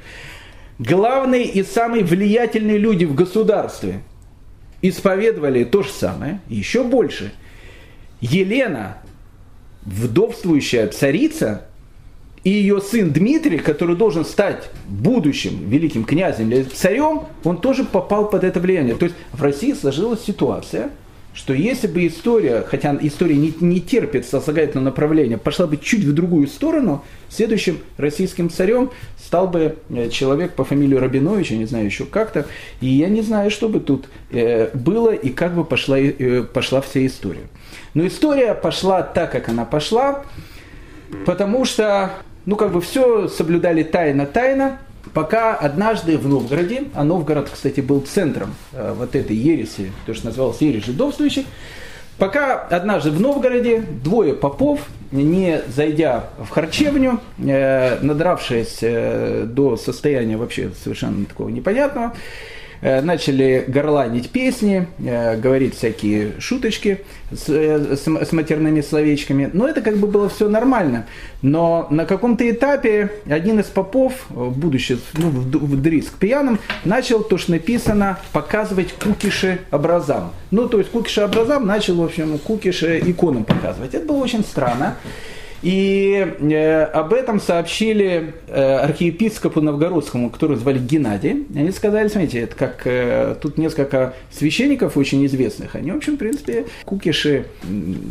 [0.79, 4.01] Главные и самые влиятельные люди в государстве
[4.81, 7.31] исповедовали то же самое, еще больше.
[8.21, 8.97] Елена,
[9.83, 11.65] вдовствующая царица,
[12.43, 18.29] и ее сын Дмитрий, который должен стать будущим великим князем или царем, он тоже попал
[18.29, 18.95] под это влияние.
[18.95, 20.89] То есть в России сложилась ситуация–
[21.33, 26.13] что если бы история, хотя история не, не терпит сослагательного направления, пошла бы чуть в
[26.13, 31.85] другую сторону, следующим российским царем стал бы э, человек по фамилии Рабинович, я не знаю
[31.85, 32.45] еще как-то,
[32.81, 36.81] и я не знаю, что бы тут э, было и как бы пошла, э, пошла
[36.81, 37.47] вся история.
[37.95, 40.23] Но история пошла так, как она пошла,
[41.25, 42.11] потому что,
[42.45, 44.77] ну как бы все соблюдали тайно-тайно,
[45.13, 50.27] Пока однажды в Новгороде, а Новгород, кстати, был центром э, вот этой ереси, то, что
[50.27, 51.45] называлось ересь жидовствующих,
[52.17, 60.37] Пока однажды в Новгороде двое попов, не зайдя в харчевню, э, надравшись э, до состояния
[60.37, 62.13] вообще совершенно такого непонятного,
[63.01, 69.49] начали горланить песни, э, говорить всякие шуточки с, э, с, с матерными словечками.
[69.53, 71.05] Но это как бы было все нормально.
[71.41, 77.51] Но на каком-то этапе один из попов, будучи ну, в дриск пьяным, начал то, что
[77.51, 80.31] написано, показывать кукиши образам.
[80.51, 83.93] Ну, то есть кукиши образам начал, в общем, кукиши иконам показывать.
[83.93, 84.97] Это было очень странно.
[85.63, 91.47] И э, об этом сообщили э, архиепископу Новгородскому, которого звали Геннадий.
[91.55, 95.75] Они сказали, смотрите, это как э, тут несколько священников очень известных.
[95.75, 97.45] Они, в общем, в принципе, кукиши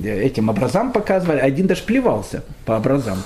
[0.03, 1.41] этим образам показывали.
[1.41, 3.19] Один даже плевался по образам.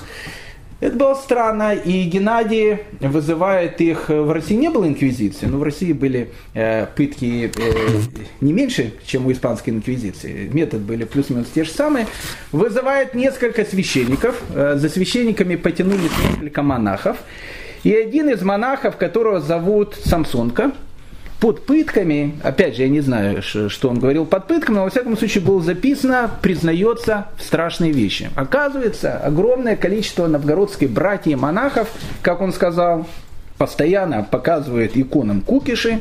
[0.79, 5.95] Это было странно, и Геннадий вызывает их, в России не было инквизиции, но в России
[5.95, 8.01] были э, пытки э,
[8.43, 12.07] не меньше, чем у испанской инквизиции, метод были плюс-минус те же самые,
[12.53, 17.17] вызывает несколько священников, э, за священниками потянулись несколько монахов,
[17.83, 20.73] и один из монахов, которого зовут Самсонка,
[21.41, 25.17] под пытками, опять же, я не знаю, что он говорил под пытками, но во всяком
[25.19, 28.31] случае было записано, признается в страшные вещи.
[28.35, 31.89] Оказывается, огромное количество новгородских братьев и монахов,
[32.23, 33.07] как он сказал,
[33.59, 36.01] постоянно показывает иконам кукиши,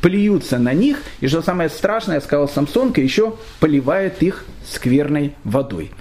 [0.00, 5.92] плюются на них, и что самое страшное, сказал Самсонка, еще поливает их скверной водой.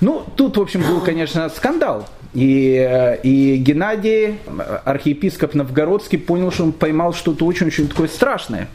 [0.00, 2.08] Ну, тут, в общем, был, конечно, скандал.
[2.38, 4.36] И, и Геннадий,
[4.84, 8.68] архиепископ Новгородский, понял, что он поймал что-то очень-очень такое страшное.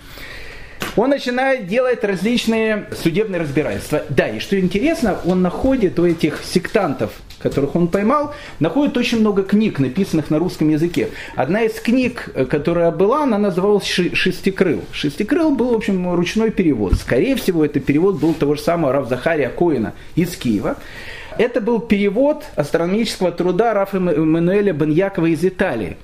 [0.97, 4.03] Он начинает делать различные судебные разбирательства.
[4.09, 9.43] Да, и что интересно, он находит у этих сектантов, которых он поймал, находит очень много
[9.43, 11.07] книг, написанных на русском языке.
[11.37, 14.81] Одна из книг, которая была, она называлась «Шестикрыл».
[14.91, 16.95] «Шестикрыл» был, в общем, ручной перевод.
[16.95, 20.75] Скорее всего, это перевод был того же самого Рав Захария Коина из Киева.
[21.37, 25.97] Это был перевод астрономического труда Рафа Эммануэля Баньякова из Италии.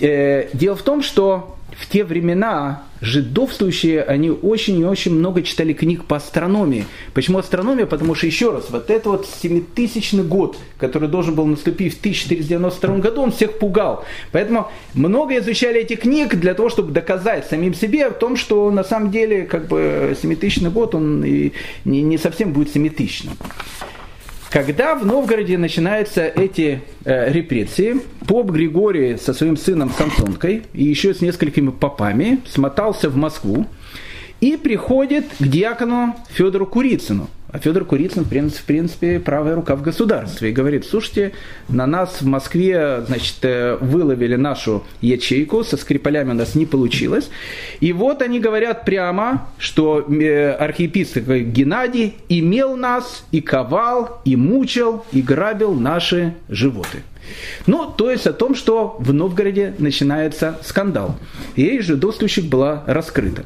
[0.00, 5.72] Э, дело в том, что в те времена жидовствующие, они очень и очень много читали
[5.72, 6.86] книг по астрономии.
[7.12, 7.86] Почему астрономия?
[7.86, 12.98] Потому что, еще раз, вот этот вот 7000 год, который должен был наступить в 1492
[12.98, 14.04] году, он всех пугал.
[14.32, 18.84] Поэтому много изучали этих книг для того, чтобы доказать самим себе о том, что на
[18.84, 21.52] самом деле как бы 7000 год, он и
[21.84, 23.26] не совсем будет 7000.
[24.54, 31.12] Когда в Новгороде начинаются эти э, репрессии, поп Григорий со своим сыном Самсонкой и еще
[31.12, 33.66] с несколькими попами смотался в Москву
[34.40, 37.28] и приходит к диакону Федору Курицыну.
[37.54, 40.50] А Федор Курицын, в принципе, правая рука в государстве.
[40.50, 41.34] И говорит, слушайте,
[41.68, 47.30] на нас в Москве, значит, э, выловили нашу ячейку, со скрипалями у нас не получилось.
[47.78, 55.04] И вот они говорят прямо, что э, архиепископ Геннадий имел нас, и ковал, и мучил,
[55.12, 57.04] и грабил наши животы.
[57.68, 61.14] Ну, то есть о том, что в Новгороде начинается скандал.
[61.54, 63.44] И жидовствующих была раскрыта.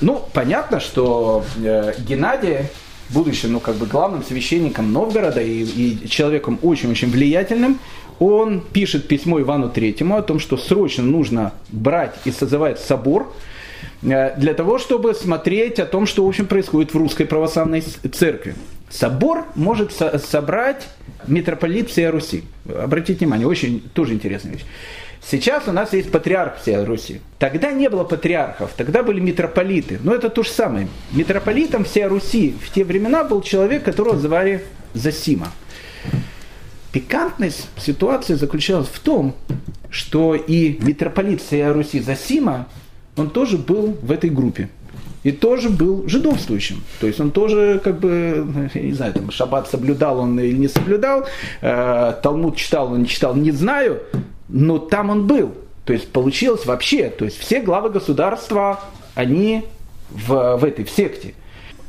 [0.00, 2.70] Ну, понятно, что э, Геннадий
[3.10, 7.78] будучи ну, как бы главным священником Новгорода и, и человеком очень-очень влиятельным,
[8.18, 13.32] он пишет письмо Ивану Третьему о том, что срочно нужно брать и созывать собор
[14.02, 18.54] э, для того, чтобы смотреть о том, что в общем происходит в русской православной церкви.
[18.88, 20.86] Собор может со- собрать
[21.26, 22.44] митрополит всей Руси.
[22.68, 24.64] Обратите внимание, очень тоже интересная вещь.
[25.26, 27.20] Сейчас у нас есть патриарх всей Руси.
[27.38, 29.98] Тогда не было патриархов, тогда были митрополиты.
[30.02, 30.88] Но это то же самое.
[31.12, 35.48] Митрополитом всей Руси в те времена был человек, которого звали Засима.
[36.92, 39.34] Пикантность ситуации заключалась в том,
[39.90, 42.68] что и митрополит всей Руси Засима,
[43.16, 44.68] он тоже был в этой группе.
[45.22, 46.84] И тоже был жидовствующим.
[47.00, 50.68] То есть он тоже, как бы, я не знаю, там, шаббат соблюдал он или не
[50.68, 51.24] соблюдал,
[51.62, 54.02] э, Талмуд читал он не читал, не знаю,
[54.48, 55.54] но там он был.
[55.84, 58.80] То есть получилось вообще, то есть все главы государства,
[59.14, 59.64] они
[60.10, 61.34] в, в этой в секте.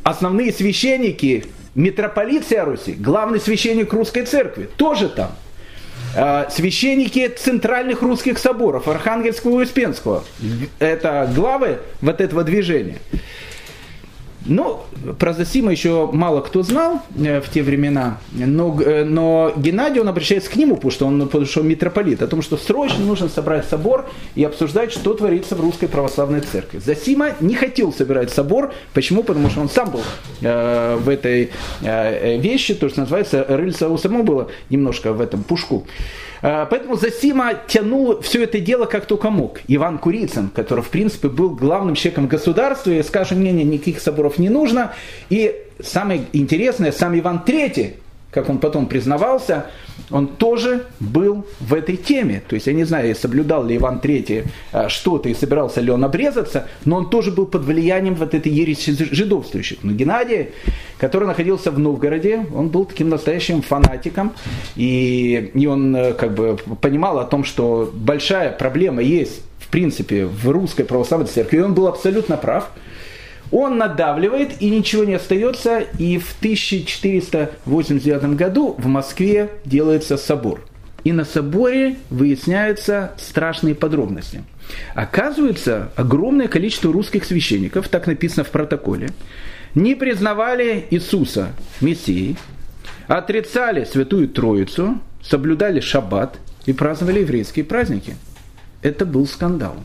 [0.03, 5.31] Основные священники, митрополит Руси, главный священник русской церкви, тоже там.
[6.15, 10.23] А, священники центральных русских соборов, Архангельского и Успенского,
[10.79, 12.99] это главы вот этого движения.
[14.45, 14.81] Ну,
[15.17, 20.07] про Зосима еще мало кто знал э, в те времена, но, э, но Геннадий, он
[20.07, 23.27] обращается к нему, потому что он, потому что он митрополит, о том, что срочно нужно
[23.27, 24.05] собрать собор
[24.35, 26.77] и обсуждать, что творится в русской православной церкви.
[26.77, 29.23] Зосима не хотел собирать собор, почему?
[29.23, 30.03] Потому что он сам был
[30.41, 31.49] э, в этой
[31.81, 35.87] э, вещи, то, что называется, рыльца у самого было немножко в этом пушку.
[36.41, 39.59] Э, поэтому Засима тянул все это дело как только мог.
[39.67, 44.49] Иван Курицын, который, в принципе, был главным человеком государства, и, скажем, мне никаких соборов не
[44.49, 44.93] нужно.
[45.29, 47.95] И самое интересное, сам Иван III,
[48.35, 49.67] как он потом признавался,
[50.11, 52.43] он тоже был в этой теме.
[52.45, 56.03] То есть я не знаю, соблюдал ли Иван III э, что-то и собирался ли он
[56.03, 59.77] обрезаться, но он тоже был под влиянием вот этой ереси жидовствующих.
[59.83, 60.49] Но Геннадий,
[60.97, 64.33] который находился в Новгороде, он был таким настоящим фанатиком,
[64.75, 70.25] и, и он э, как бы понимал о том, что большая проблема есть в принципе
[70.25, 72.69] в русской православной церкви, и он был абсолютно прав–
[73.51, 80.61] он надавливает, и ничего не остается, и в 1489 году в Москве делается собор.
[81.03, 84.43] И на соборе выясняются страшные подробности.
[84.95, 89.09] Оказывается, огромное количество русских священников, так написано в протоколе,
[89.75, 91.49] не признавали Иисуса
[91.81, 92.37] Мессией,
[93.07, 98.15] отрицали Святую Троицу, соблюдали шаббат и праздновали еврейские праздники.
[98.81, 99.75] Это был скандал.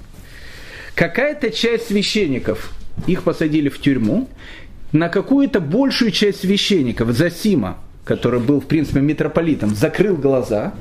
[0.94, 2.72] Какая-то часть священников
[3.06, 4.28] их посадили в тюрьму,
[4.92, 10.74] на какую-то большую часть священников, Засима, который был, в принципе, митрополитом, закрыл глаза.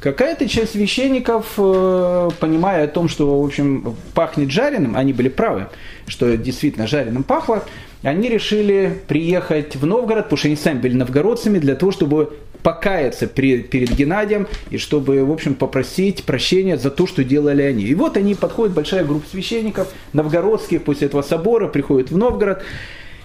[0.00, 5.68] Какая-то часть священников, э, понимая о том, что, в общем, пахнет жареным, они были правы,
[6.06, 7.64] что действительно жареным пахло,
[8.02, 13.26] они решили приехать в Новгород, потому что они сами были новгородцами, для того, чтобы покаяться
[13.26, 17.84] перед, перед Геннадием и чтобы, в общем, попросить прощения за то, что делали они.
[17.84, 22.62] И вот они подходят, большая группа священников, новгородских, после этого собора, приходят в Новгород.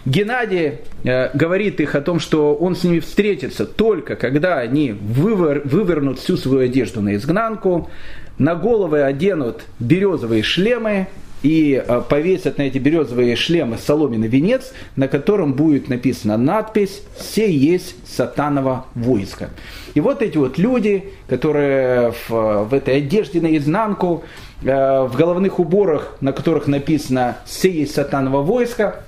[0.06, 5.64] Геннадий э, говорит их о том, что он с ними встретится только когда они вывер,
[5.66, 7.90] вывернут всю свою одежду на изгнанку,
[8.38, 11.08] на головы оденут березовые шлемы,
[11.44, 17.52] и э, повесят на эти березовые шлемы соломенный венец, на котором будет написана надпись «Все
[17.52, 19.50] есть сатаново войско».
[19.94, 24.24] И вот эти вот люди, которые в, в этой одежде наизнанку,
[24.62, 29.04] э, в головных уборах, на которых написано «Все есть сатаново войско»,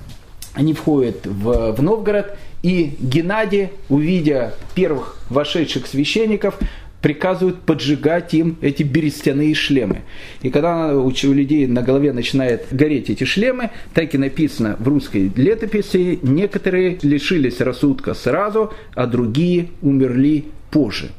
[0.53, 6.59] они входят в, в Новгород, и Геннадий, увидя первых вошедших священников,
[7.01, 10.01] приказывают поджигать им эти берестяные шлемы.
[10.41, 15.31] И когда у людей на голове начинает гореть эти шлемы, так и написано в русской
[15.35, 21.09] летописи, некоторые лишились рассудка сразу, а другие умерли позже.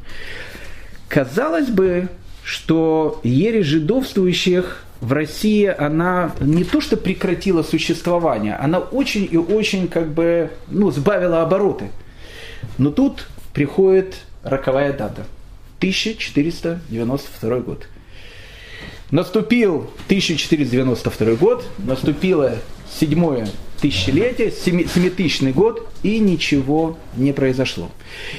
[1.08, 2.08] Казалось бы,
[2.44, 9.88] что ересь жидовствующих в России, она не то что прекратила существование, она очень и очень
[9.88, 11.86] как бы ну, сбавила обороты.
[12.76, 15.24] Но тут приходит роковая дата–
[15.80, 17.88] 1492 год.
[19.10, 22.56] Наступил 1492 год, наступило
[22.88, 23.48] седьмое
[23.80, 27.90] тысячелетие, семитысячный год, и ничего не произошло.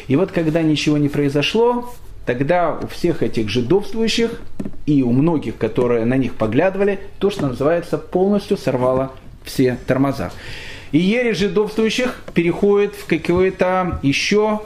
[0.07, 1.91] И вот когда ничего не произошло,
[2.25, 4.39] тогда у всех этих жидовствующих
[4.85, 9.11] и у многих, которые на них поглядывали, то, что называется, полностью сорвало
[9.43, 10.31] все тормоза.
[10.91, 14.61] И ересь жидовствующих переходит в какой-то еще,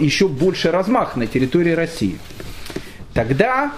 [0.00, 2.18] еще больше размах на территории России.
[3.14, 3.72] Тогда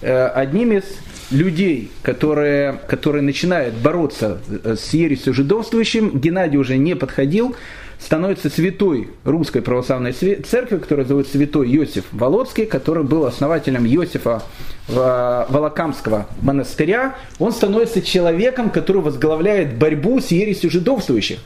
[0.00, 0.84] э, одним из
[1.30, 7.56] людей, которые, которые начинают бороться э, с ересью жидовствующим, Геннадий уже не подходил,
[7.98, 14.42] становится святой русской православной церкви, которая зовут святой Иосиф Володский, который был основателем Иосифа
[14.86, 17.16] Волокамского монастыря.
[17.38, 21.40] Он становится человеком, который возглавляет борьбу с ересью жидовствующих.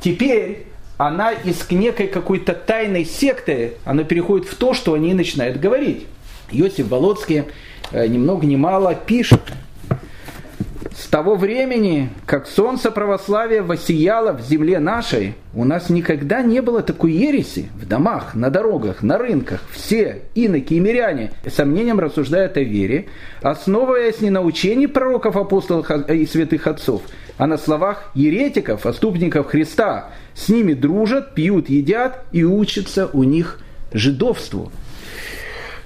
[0.00, 6.06] Теперь она из некой какой-то тайной секты, она переходит в то, что они начинают говорить.
[6.52, 7.44] Иосиф Володский
[7.90, 9.40] э, ни много ни мало пишет
[11.06, 16.82] с того времени, как солнце православия воссияло в земле нашей, у нас никогда не было
[16.82, 19.62] такой ереси в домах, на дорогах, на рынках.
[19.70, 23.06] Все иноки и миряне сомнением рассуждают о вере,
[23.40, 27.02] основываясь не на учении пророков, апостолов и святых отцов,
[27.38, 30.10] а на словах еретиков, отступников Христа.
[30.34, 33.60] С ними дружат, пьют, едят и учатся у них
[33.92, 34.72] жидовству.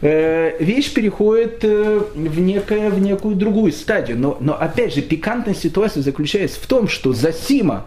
[0.03, 4.19] Э, вещь переходит э, в, некое, в некую другую стадию.
[4.19, 7.87] Но, но опять же, пикантная ситуация заключается в том, что Засима,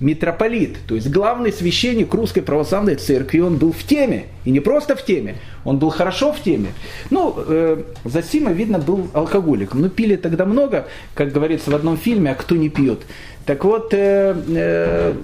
[0.00, 4.24] митрополит, то есть главный священник русской православной церкви, он был в теме.
[4.44, 6.72] И не просто в теме, он был хорошо в теме.
[7.10, 9.82] Ну, э, Засима, видно, был алкоголиком.
[9.82, 13.02] Ну, пили тогда много, как говорится в одном фильме, а кто не пьет.
[13.46, 15.14] Так вот, э, э,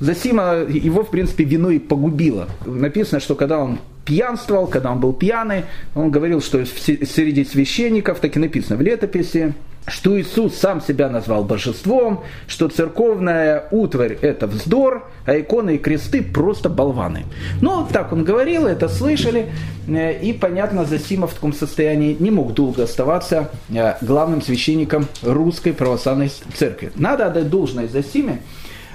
[0.00, 2.48] Засима его, в принципе, вино и погубило.
[2.66, 8.36] Написано, что когда он пьянствовал, когда он был пьяный, он говорил, что среди священников, так
[8.36, 9.54] и написано в летописи,
[9.86, 16.22] что Иисус сам себя назвал божеством, что церковная утварь– это вздор, а иконы и кресты–
[16.34, 17.24] просто болваны.
[17.60, 19.50] Ну, так он говорил, это слышали,
[19.88, 25.72] э, и, понятно, Зосима в таком состоянии не мог долго оставаться э, главным священником русской
[25.72, 26.92] православной церкви.
[26.94, 28.40] Надо отдать должное Зосиме,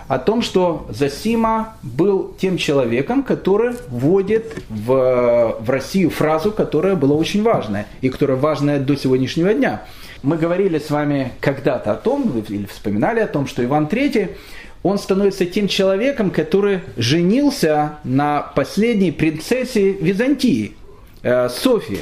[0.08, 7.16] о том, что Засима был тем человеком, который вводит в, в Россию фразу, которая была
[7.16, 9.84] очень важная, и которая важная до сегодняшнего дня.
[10.24, 14.36] Мы говорили с вами когда-то о том, или вспоминали о том, что Иван III,
[14.84, 20.76] он становится тем человеком, который женился на последней принцессе Византии,
[21.24, 22.00] э, Софии.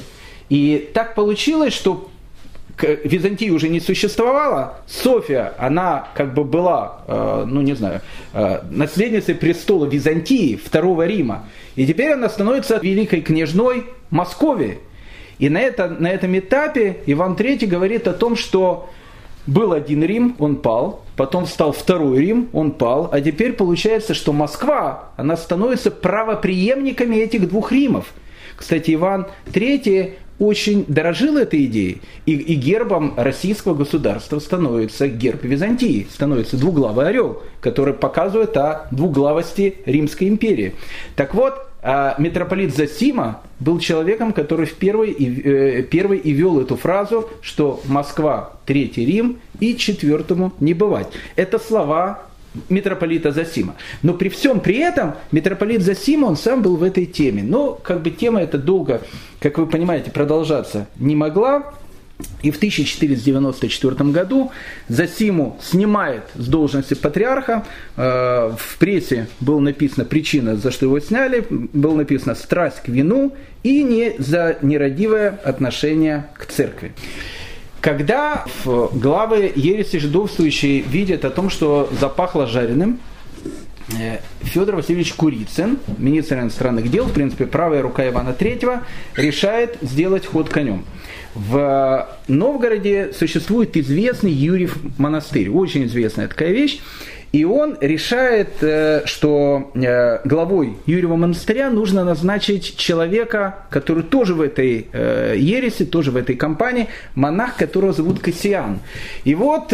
[0.50, 2.10] И так получилось, что
[2.82, 8.02] Византии уже не существовало, София, она как бы была, э, ну не знаю,
[8.34, 11.46] э, наследницей престола Византии, второго Рима.
[11.76, 14.80] И теперь она становится великой княжной Московии.
[15.40, 18.90] И на, это, на этом этапе Иван III говорит о том, что
[19.48, 24.34] был один Рим, он пал, потом стал второй Рим, он пал, а теперь получается, что
[24.34, 28.14] Москва, она становится правоприемниками этих двух Римов.
[28.56, 36.08] Кстати, Иван III очень дорожил этой идеей, и, и гербом российского государства становится герб Византии,
[36.12, 40.76] становится двуглавый орел, который показывает о двуглавости Римской империи.
[41.16, 41.54] Так вот,
[41.88, 47.30] а митрополит Засима был человеком, который в первый, и, э, первый и вел эту фразу,
[47.42, 51.08] что Москва– третий Рим и четвертому не бывать.
[51.36, 52.24] Это слова
[52.70, 53.76] митрополита Засима.
[54.04, 57.44] Но при всем при этом митрополит Засима, он сам был в этой теме.
[57.44, 59.02] Но как бы тема эта долго,
[59.40, 61.74] как вы понимаете, продолжаться не могла.
[62.44, 64.52] И в 1494 году
[64.88, 67.66] Засиму снимает с должности патриарха.
[67.98, 71.46] Э, в прессе была написана причина, за что его сняли.
[71.50, 73.34] Было написано «страсть к вину»
[73.64, 76.94] и не за нерадивое отношение к церкви.
[77.86, 82.98] Когда главы ереси жидовствующие видят о том, что запахло жареным,
[83.96, 88.80] э, Федор Васильевич Курицын, министр иностранных дел, в принципе, правая рука Ивана III,
[89.16, 90.84] решает сделать ход конем.
[91.36, 96.80] В Новгороде существует известный Юрьев монастырь, очень известная такая вещь.
[97.36, 104.40] И он решает, э, что э, главой Юрьева монастыря нужно назначить человека, который тоже в
[104.40, 108.80] этой э, ереси, тоже в этой компании, монах, которого зовут Кассиан.
[109.26, 109.74] И вот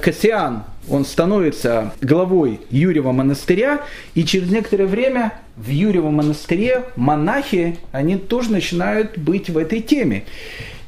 [0.00, 3.82] Кассиан, он становится главой Юрьева монастыря,
[4.16, 10.24] и через некоторое время в Юрьевом монастыре монахи, они тоже начинают быть в этой теме.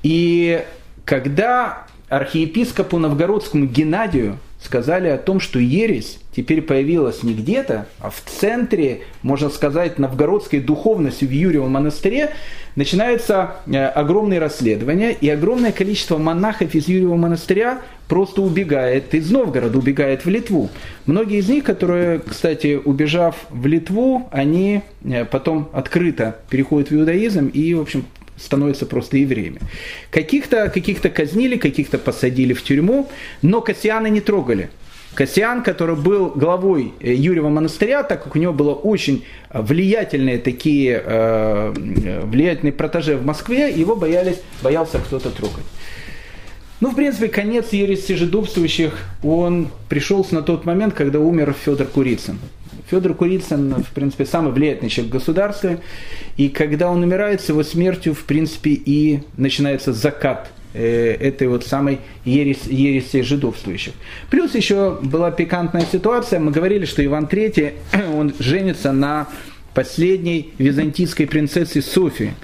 [0.02, 0.60] И
[1.04, 8.22] когда архиепископу новгородскому Геннадию сказали о том, что ересь теперь появилась не где-то, а в
[8.26, 12.30] центре, можно сказать, новгородской духовности в Юрьевом монастыре,
[12.76, 19.78] начинаются э, огромные расследования, и огромное количество монахов из Юрьевого монастыря просто убегает из Новгорода,
[19.78, 20.70] убегает в Литву.
[21.06, 27.48] Многие из них, которые, кстати, убежав в Литву, они э, потом открыто переходят в иудаизм
[27.48, 28.04] и, в общем,
[28.40, 29.60] становятся просто евреями.
[30.10, 33.08] Каких-то каких казнили, каких-то посадили в тюрьму,
[33.42, 34.70] но Кассиана не трогали.
[35.14, 41.02] Кассиан, который был главой э, Юрьева монастыря, так как у него было очень влиятельные такие,
[41.04, 41.72] э,
[42.22, 45.64] влиятельные протеже в Москве, его боялись, боялся кто-то трогать.
[46.80, 52.38] Ну, в принципе, конец ереси жидовствующих, он пришелся на тот момент, когда умер Федор Курицын.
[52.90, 55.80] Федор Курицын, в принципе, самый влиятельный человек в государстве.
[56.36, 61.64] И когда он умирает, с его смертью, в принципе, и начинается закат э, этой вот
[61.64, 63.92] самой ересь, ереси жидовствующих.
[64.30, 66.40] Плюс еще была пикантная ситуация.
[66.40, 67.74] Мы говорили, что Иван III,
[68.16, 69.28] он женится на
[69.74, 72.34] последней византийской принцессе Софии.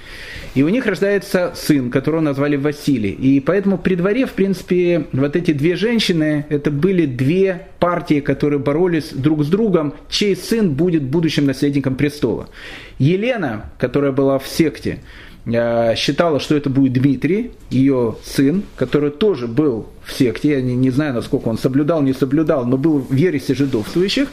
[0.54, 3.10] И у них рождается сын, которого назвали Василий.
[3.10, 8.58] И поэтому при дворе, в принципе, вот эти две женщины, это были две партии, которые
[8.58, 12.48] боролись друг с другом, чей сын будет будущим наследником престола.
[12.98, 15.00] Елена, которая была в секте,
[15.44, 20.74] э, считала, что это будет Дмитрий, ее сын, который тоже был в секте, я не,
[20.74, 24.28] не знаю, насколько он соблюдал, не соблюдал, но был в ересе жидовствующих.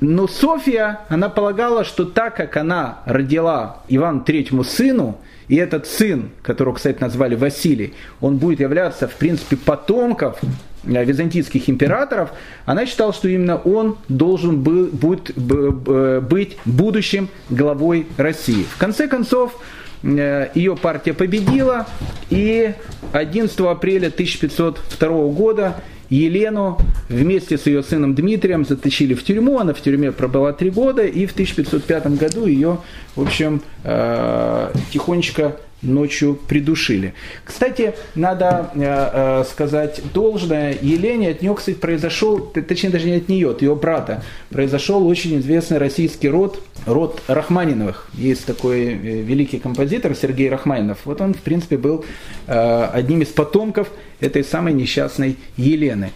[0.00, 5.18] Но Софья, она полагала, что так как она родила Ивану Третьему сыну,
[5.48, 10.38] и этот сын, которого, кстати, назвали Василий, он будет являться, в принципе, потомков
[10.84, 12.30] э, византийских императоров,
[12.64, 18.64] она считала, что именно он должен был, будет быть будущим главой России.
[18.64, 19.60] В конце концов,
[20.02, 21.86] э, ее партия победила,
[22.30, 22.72] и
[23.12, 25.76] 11 апреля 1502 года
[26.10, 26.78] Елену
[27.08, 29.58] вместе с ее сыном Дмитрием затащили в тюрьму.
[29.58, 32.78] Она в тюрьме пробыла три года, и в 1505 году ее,
[33.16, 37.14] в общем, э, тихонечко ночью придушили.
[37.44, 43.28] Кстати, надо э, э, сказать должное, Елене от нее, кстати, произошел, точнее даже не от
[43.28, 48.08] нее, от ее брата, произошел очень известный российский род, род Рахманиновых.
[48.14, 50.98] Есть такой э, великий композитор Сергей Рахманинов.
[51.04, 52.04] Вот он, в принципе, был
[52.46, 53.88] э, одним из потомков
[54.20, 56.10] этой самой несчастной Елены.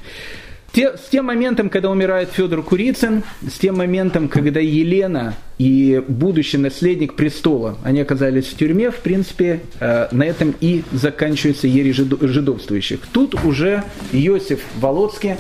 [0.73, 6.59] Те, с тем моментом, когда умирает Федор Курицын, с тем моментом, когда Елена и будущий
[6.59, 13.01] наследник престола, они оказались в тюрьме, в принципе, э, на этом и заканчивается ери жидовствующих.
[13.13, 15.37] Тут уже Иосиф Володский,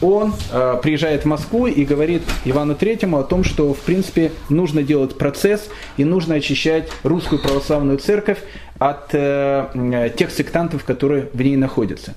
[0.00, 4.82] он э, приезжает в Москву и говорит Ивану Третьему о том, что, в принципе, нужно
[4.82, 8.38] делать процесс и нужно очищать русскую православную церковь
[8.78, 12.14] от э, тех сектантов, которые в ней находятся.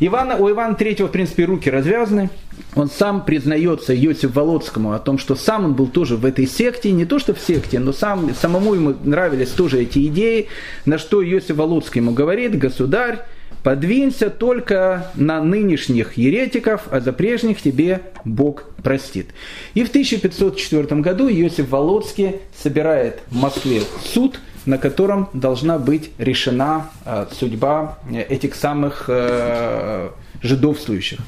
[0.00, 2.30] Ивана, у Ивана III, в принципе, руки развязаны.
[2.74, 6.92] Он сам признается Йосиф Володскому о том, что сам он был тоже в этой секте.
[6.92, 10.48] Не то, что в секте, но сам, самому ему нравились тоже эти идеи.
[10.86, 13.24] На что Йосиф Володский ему говорит, государь,
[13.62, 19.28] подвинься только на нынешних еретиков, а за прежних тебе Бог простит.
[19.74, 26.90] И в 1504 году Иосиф Володский собирает в Москве суд– на котором должна быть решена
[27.06, 30.10] э, судьба этих самых э,
[30.42, 31.20] жидовствующих.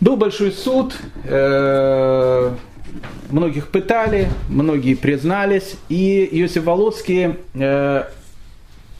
[0.00, 0.94] Был большой суд,
[1.24, 2.50] э,
[3.30, 8.04] многих пытали, многие признались, и Иосиф Володский э,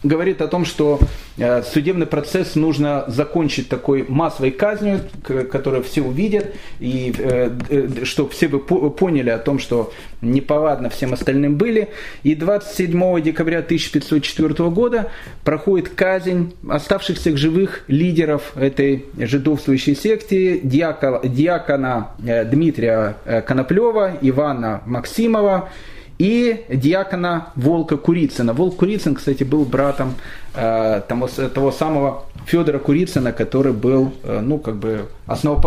[0.02, 1.00] говорит о том, что
[1.36, 8.30] э, судебный процесс нужно закончить такой массовой казнью, которую все увидят, и э, э, чтобы
[8.30, 11.88] все бы поняли о том, что неповадно всем остальным были.
[12.22, 15.10] И 27 декабря 1504 года
[15.44, 25.70] проходит казнь оставшихся живых лидеров этой жидовствующей секты, диакона, диакона Дмитрия Коноплева, Ивана Максимова,
[26.18, 28.52] и диакона Волка Курицына.
[28.52, 30.14] Волк Курицын, кстати, был братом
[30.54, 35.64] э, того, того самого Федора Курицына, который был, э, ну, как бы, основ,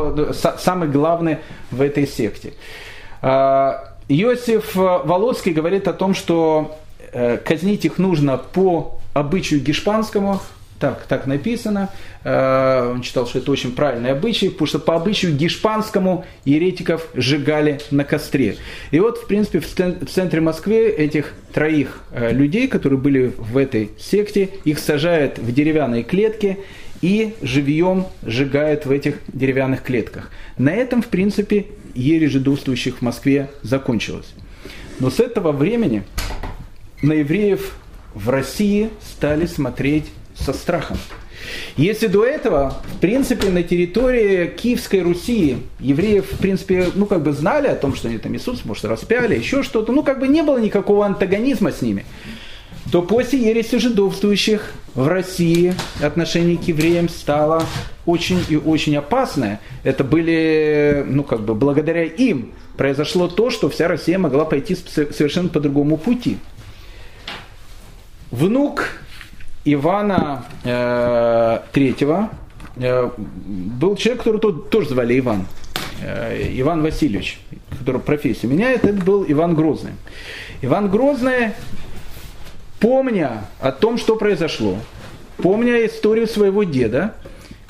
[0.59, 1.37] самый главный
[1.71, 2.53] в этой секте.
[3.21, 3.73] Э,
[4.09, 6.77] Иосиф Володский говорит о том, что
[7.13, 10.41] э, казнить их нужно по обычаю гешпанскому,
[10.81, 11.89] так, так написано.
[12.23, 17.79] Э, он читал, что это очень правильный обычай, потому что по обычаю гешпанскому еретиков сжигали
[17.91, 18.57] на костре.
[18.89, 23.91] И вот, в принципе, в центре Москвы этих троих э, людей, которые были в этой
[23.99, 26.57] секте, их сажают в деревянные клетки
[27.01, 30.31] и живьем сжигают в этих деревянных клетках.
[30.57, 34.33] На этом, в принципе, ересь жидовствующих в Москве закончилась.
[34.99, 36.03] Но с этого времени
[37.03, 37.75] на евреев
[38.15, 40.05] в России стали смотреть
[40.41, 40.97] со страхом.
[41.77, 47.31] Если до этого, в принципе, на территории Киевской Руси евреев, в принципе, ну, как бы
[47.33, 50.43] знали о том, что они там Иисус, может, распяли, еще что-то, ну, как бы не
[50.43, 52.05] было никакого антагонизма с ними,
[52.91, 57.63] то после ереси жидовствующих в России отношение к евреям стало
[58.05, 59.61] очень и очень опасное.
[59.83, 65.49] Это были, ну, как бы, благодаря им произошло то, что вся Россия могла пойти совершенно
[65.49, 66.37] по другому пути.
[68.31, 69.00] Внук
[69.63, 72.29] Ивана э, Третьего
[72.77, 75.45] э, был человек, которого тоже звали Иван.
[76.01, 77.39] Э, Иван Васильевич,
[77.77, 79.91] который профессию меняет, это был Иван Грозный.
[80.61, 81.51] Иван Грозный,
[82.79, 84.77] помня о том, что произошло,
[85.37, 87.13] помня историю своего деда,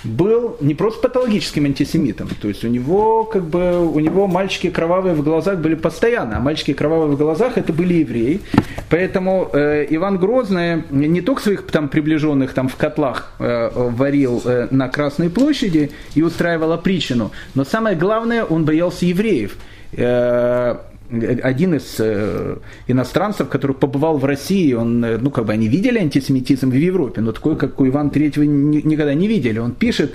[0.04, 5.14] был не просто патологическим антисемитом, то есть у него как бы у него мальчики кровавые
[5.16, 8.41] в глазах были постоянно, а мальчики кровавые в глазах это были евреи,
[8.89, 14.68] поэтому э, Иван Грозный не только своих там приближенных там в котлах э, варил э,
[14.72, 19.56] на Красной площади и устраивал опричину, но самое главное он боялся евреев.
[19.93, 20.78] Э,
[21.12, 22.57] один из э,
[22.88, 27.22] иностранцев, который побывал в России, он, э, ну, как бы они видели антисемитизм в Европе,
[27.22, 29.59] но такой, как у Ивана Третьего, никогда не видели.
[29.59, 30.14] Он пишет,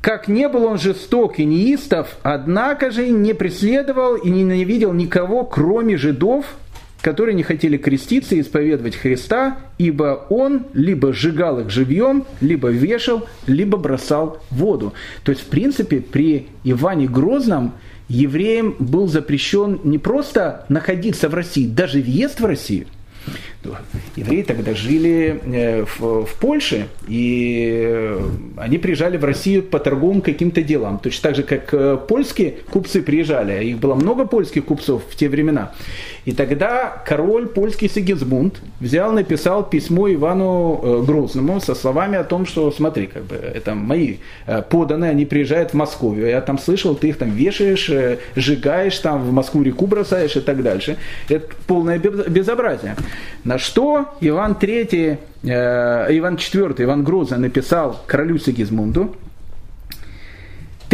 [0.00, 5.44] как не был он жесток и неистов, однако же не преследовал и не ненавидел никого,
[5.44, 6.46] кроме жидов,
[7.00, 13.26] которые не хотели креститься и исповедовать Христа, ибо он либо сжигал их живьем, либо вешал,
[13.46, 14.94] либо бросал воду.
[15.22, 17.74] То есть, в принципе, при Иване Грозном
[18.08, 22.86] евреям был запрещен не просто находиться в России, даже въезд в Россию.
[24.16, 28.16] Евреи тогда жили э, в, в Польше, и
[28.56, 30.98] они приезжали в Россию по торговым каким-то делам.
[30.98, 33.64] Точно так же, как э, польские купцы приезжали.
[33.64, 35.72] Их было много польских купцов в те времена.
[36.24, 42.46] И тогда король польский Сигизмунд взял, написал письмо Ивану э, Грозному со словами о том,
[42.46, 46.14] что смотри, как бы это мои э, поданные, они приезжают в Москву.
[46.14, 50.40] Я там слышал, ты их там вешаешь, э, сжигаешь, там в Москву реку бросаешь и
[50.40, 50.96] так дальше.
[51.28, 52.96] Это полное безобразие.
[53.44, 59.16] На что Иван III, Иван IV, Иван Грозный написал королю Сигизмунду,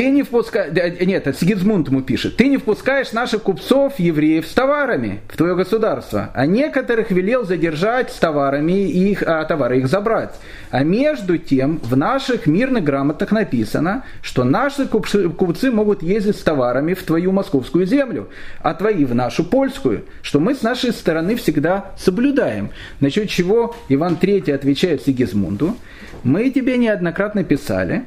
[0.00, 4.54] ты не впускаешь, нет, это Сигизмунд ему пишет, ты не впускаешь наших купцов, евреев, с
[4.54, 10.34] товарами в твое государство, а некоторых велел задержать с товарами, их, а товары их забрать.
[10.70, 16.94] А между тем в наших мирных грамотах написано, что наши купцы могут ездить с товарами
[16.94, 18.30] в твою московскую землю,
[18.62, 22.70] а твои в нашу польскую, что мы с нашей стороны всегда соблюдаем.
[23.00, 25.76] Насчет чего Иван III отвечает Сигизмунду,
[26.24, 28.06] мы тебе неоднократно писали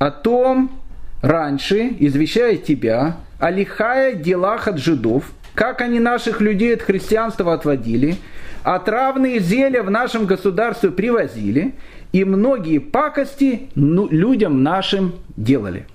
[0.00, 0.79] о том,
[1.22, 8.16] раньше, извещая тебя, о лихая делах от жидов, как они наших людей от христианства отводили,
[8.62, 11.74] отравные зелья в нашем государстве привозили,
[12.12, 15.86] и многие пакости ну, людям нашим делали.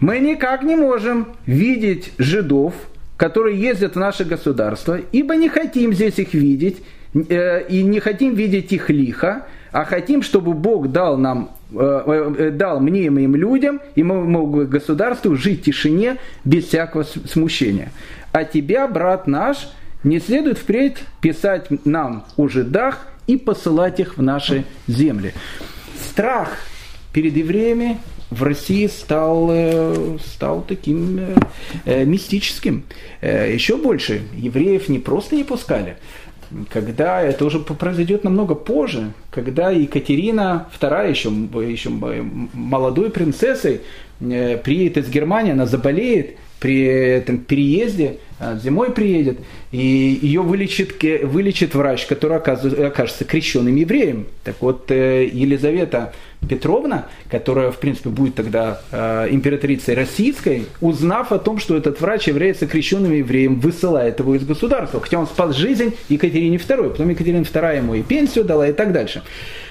[0.00, 2.74] Мы никак не можем видеть жидов,
[3.16, 6.82] которые ездят в наше государство, ибо не хотим здесь их видеть,
[7.14, 12.50] э, и не хотим видеть их лихо, а хотим, чтобы Бог дал нам Э, э,
[12.50, 17.92] дал мне и моим людям и моему государству жить в тишине без всякого смущения.
[18.32, 19.70] А тебя, брат наш,
[20.04, 25.32] не следует впредь писать нам о жидах и посылать их в наши земли.
[26.10, 26.58] Страх
[27.14, 27.98] перед евреями
[28.30, 31.20] в России стал, э, стал таким
[31.86, 32.84] мистическим.
[33.22, 35.96] Еще больше евреев не просто не пускали,
[36.70, 41.28] когда это уже произойдет намного позже, когда Екатерина II, еще,
[41.70, 43.80] еще молодой принцессой,
[44.20, 49.40] э, приедет из Германии, она заболеет, при этом переезде, а, зимой приедет,
[49.72, 50.94] и ее вылечит,
[51.24, 54.26] вылечит врач, который окажется крещенным евреем.
[54.44, 56.12] Так вот, э, Елизавета
[56.48, 62.26] Петровна, которая, в принципе, будет тогда э, императрицей российской, узнав о том, что этот врач
[62.26, 67.42] является крещенным евреем, высылает его из государства, хотя он спас жизнь Екатерине II, потом Екатерина
[67.42, 69.22] II ему и пенсию дала и так дальше.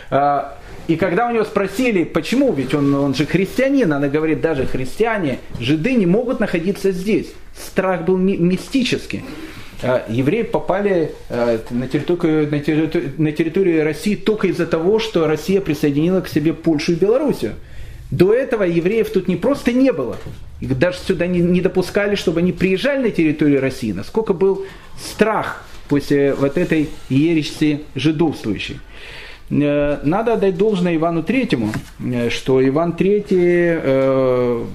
[0.10, 0.58] А,
[0.88, 5.40] и когда у него спросили, почему, ведь он, он же христианин, она говорит, даже христиане,
[5.60, 7.28] жиды не могут находиться здесь.
[7.56, 9.24] Страх был ми- мистический.
[9.84, 15.28] А, евреи попали а, на территорию, на, территорию, на территорию России только из-за того, что
[15.28, 17.56] Россия присоединила к себе Польшу и Белоруссию.
[18.12, 20.18] До этого евреев тут не просто не было.
[20.60, 23.92] Их даже сюда не, не допускали, чтобы они приезжали на территорию России.
[23.92, 24.66] Насколько был
[25.00, 28.80] страх после вот этой ереси жидовствующей.
[29.50, 34.66] Э, надо отдать должное Ивану Третьему, э, что Иван Третий, э,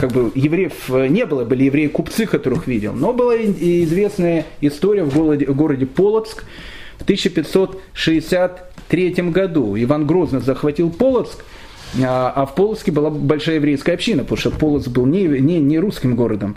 [0.00, 5.46] как бы евреев не было, были евреи-купцы, которых видел, но была известная история в городе,
[5.46, 6.44] в городе Полоцк
[6.98, 9.76] в 1563 году.
[9.76, 11.44] Иван Грозный захватил Полоцк,
[12.02, 16.16] а в Полоцке была большая еврейская община, потому что Полоцк был не, не, не русским
[16.16, 16.56] городом.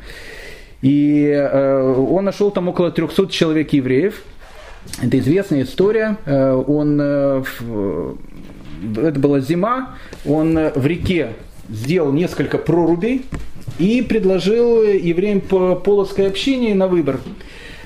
[0.82, 4.24] И он нашел там около 300 человек евреев,
[5.02, 6.18] это известная история.
[6.26, 7.44] Э, он, э,
[8.98, 11.34] это была зима, он в реке
[11.70, 13.26] сделал несколько прорубей
[13.78, 17.20] и предложил евреям по полоцкой общине на выбор.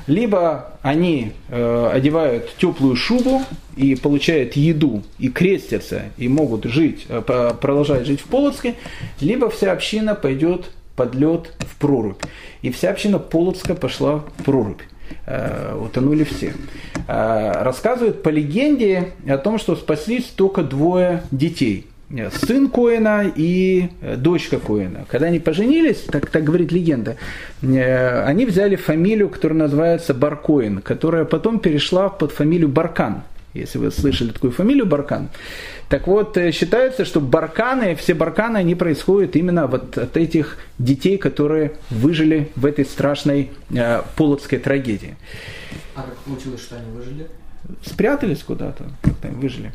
[0.06, 3.42] Либо они э, одевают теплую шубу
[3.78, 8.76] и получают еду, и крестятся, и могут жить, продолжать жить в Полоцке,
[9.22, 12.22] либо вся община пойдет под лед в прорубь.
[12.62, 14.82] И вся община Полоцка пошла в прорубь.
[15.26, 16.54] Э, утонули все.
[17.08, 21.88] Э, рассказывают по легенде о том, что спаслись только двое детей.
[22.46, 25.06] Сын Коина и дочка Коина.
[25.08, 27.18] Когда они поженились, так, так говорит легенда,
[27.62, 33.24] э, они взяли фамилию, которая называется Баркоин, которая потом перешла под фамилию Баркан
[33.54, 35.30] если вы слышали такую фамилию Баркан.
[35.90, 41.18] Так вот, э, считается, что барканы, все барканы, они происходят именно вот от этих детей,
[41.18, 45.16] которые выжили в этой страшной э, полоцкой трагедии.
[45.96, 47.28] А как получилось, что они выжили?
[47.86, 49.72] Спрятались куда-то, как-то выжили.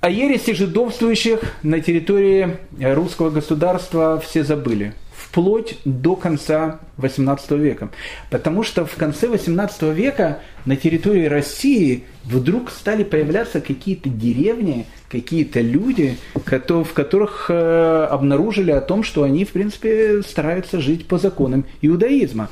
[0.00, 7.90] О ереси жидовствующих на территории русского государства все забыли вплоть до конца XVIII века.
[8.30, 15.60] Потому что в конце XVIII века на территории России вдруг стали появляться какие-то деревни, какие-то
[15.60, 21.64] люди, в которых э, обнаружили о том, что они, в принципе, стараются жить по законам
[21.82, 22.48] иудаизма.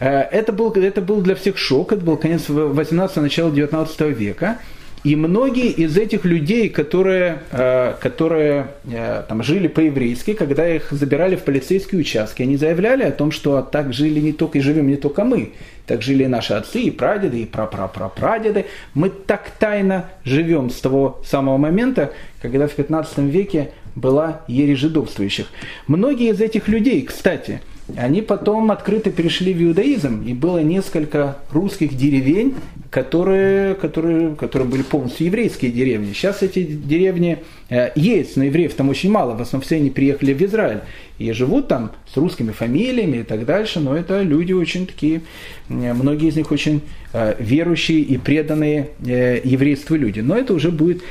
[0.00, 4.58] Э, это был, это был для всех шок, это был конец 18 начало 19 века.
[5.04, 11.36] И многие из этих людей, которые, э, которые э, там, жили по-еврейски, когда их забирали
[11.36, 14.96] в полицейские участки, они заявляли о том, что так жили не только и живем не
[14.96, 15.52] только мы,
[15.86, 18.64] так жили и наши отцы, и прадеды, и прапрапрапрадеды.
[18.94, 25.48] Мы так тайно живем с того самого момента, когда в 15 веке была ересь жидовствующих.
[25.86, 27.60] Многие из этих людей, кстати,
[27.96, 32.54] они потом открыто перешли в иудаизм, и было несколько русских деревень,
[32.90, 36.12] которые, которые, которые были полностью еврейские деревни.
[36.12, 40.32] Сейчас эти деревни э, есть, но евреев там очень мало, в основном все они приехали
[40.32, 40.80] в Израиль
[41.18, 45.22] и живут там с русскими фамилиями и так дальше, но это люди очень такие,
[45.68, 46.80] э, многие из них очень
[47.12, 50.20] э, верующие и преданные еврейству люди.
[50.20, 51.02] Но это уже будет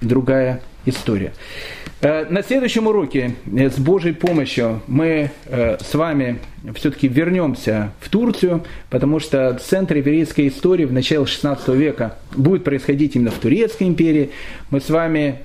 [0.00, 1.32] другая история.
[2.04, 6.38] Э, на следующем уроке э, с Божьей помощью мы э, с вами
[6.74, 13.16] все-таки вернемся в Турцию, потому что центр еврейской истории в начале 16 века будет происходить
[13.16, 14.32] именно в Турецкой империи.
[14.68, 15.40] Мы с вами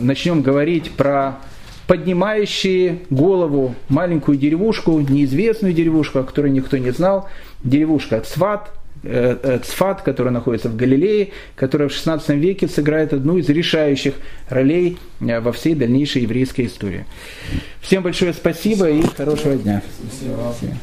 [0.00, 1.38] начнем говорить про
[1.86, 7.28] поднимающие голову маленькую деревушку, неизвестную деревушку, о которой никто не знал,
[7.64, 8.70] деревушка Цват,
[9.02, 14.14] Цфат, который находится в Галилее, которая в XVI веке сыграет одну из решающих
[14.48, 17.06] ролей э, во всей дальнейшей еврейской истории.
[17.80, 19.82] Всем большое спасибо и хорошего дня.
[19.98, 20.74] Спасибо.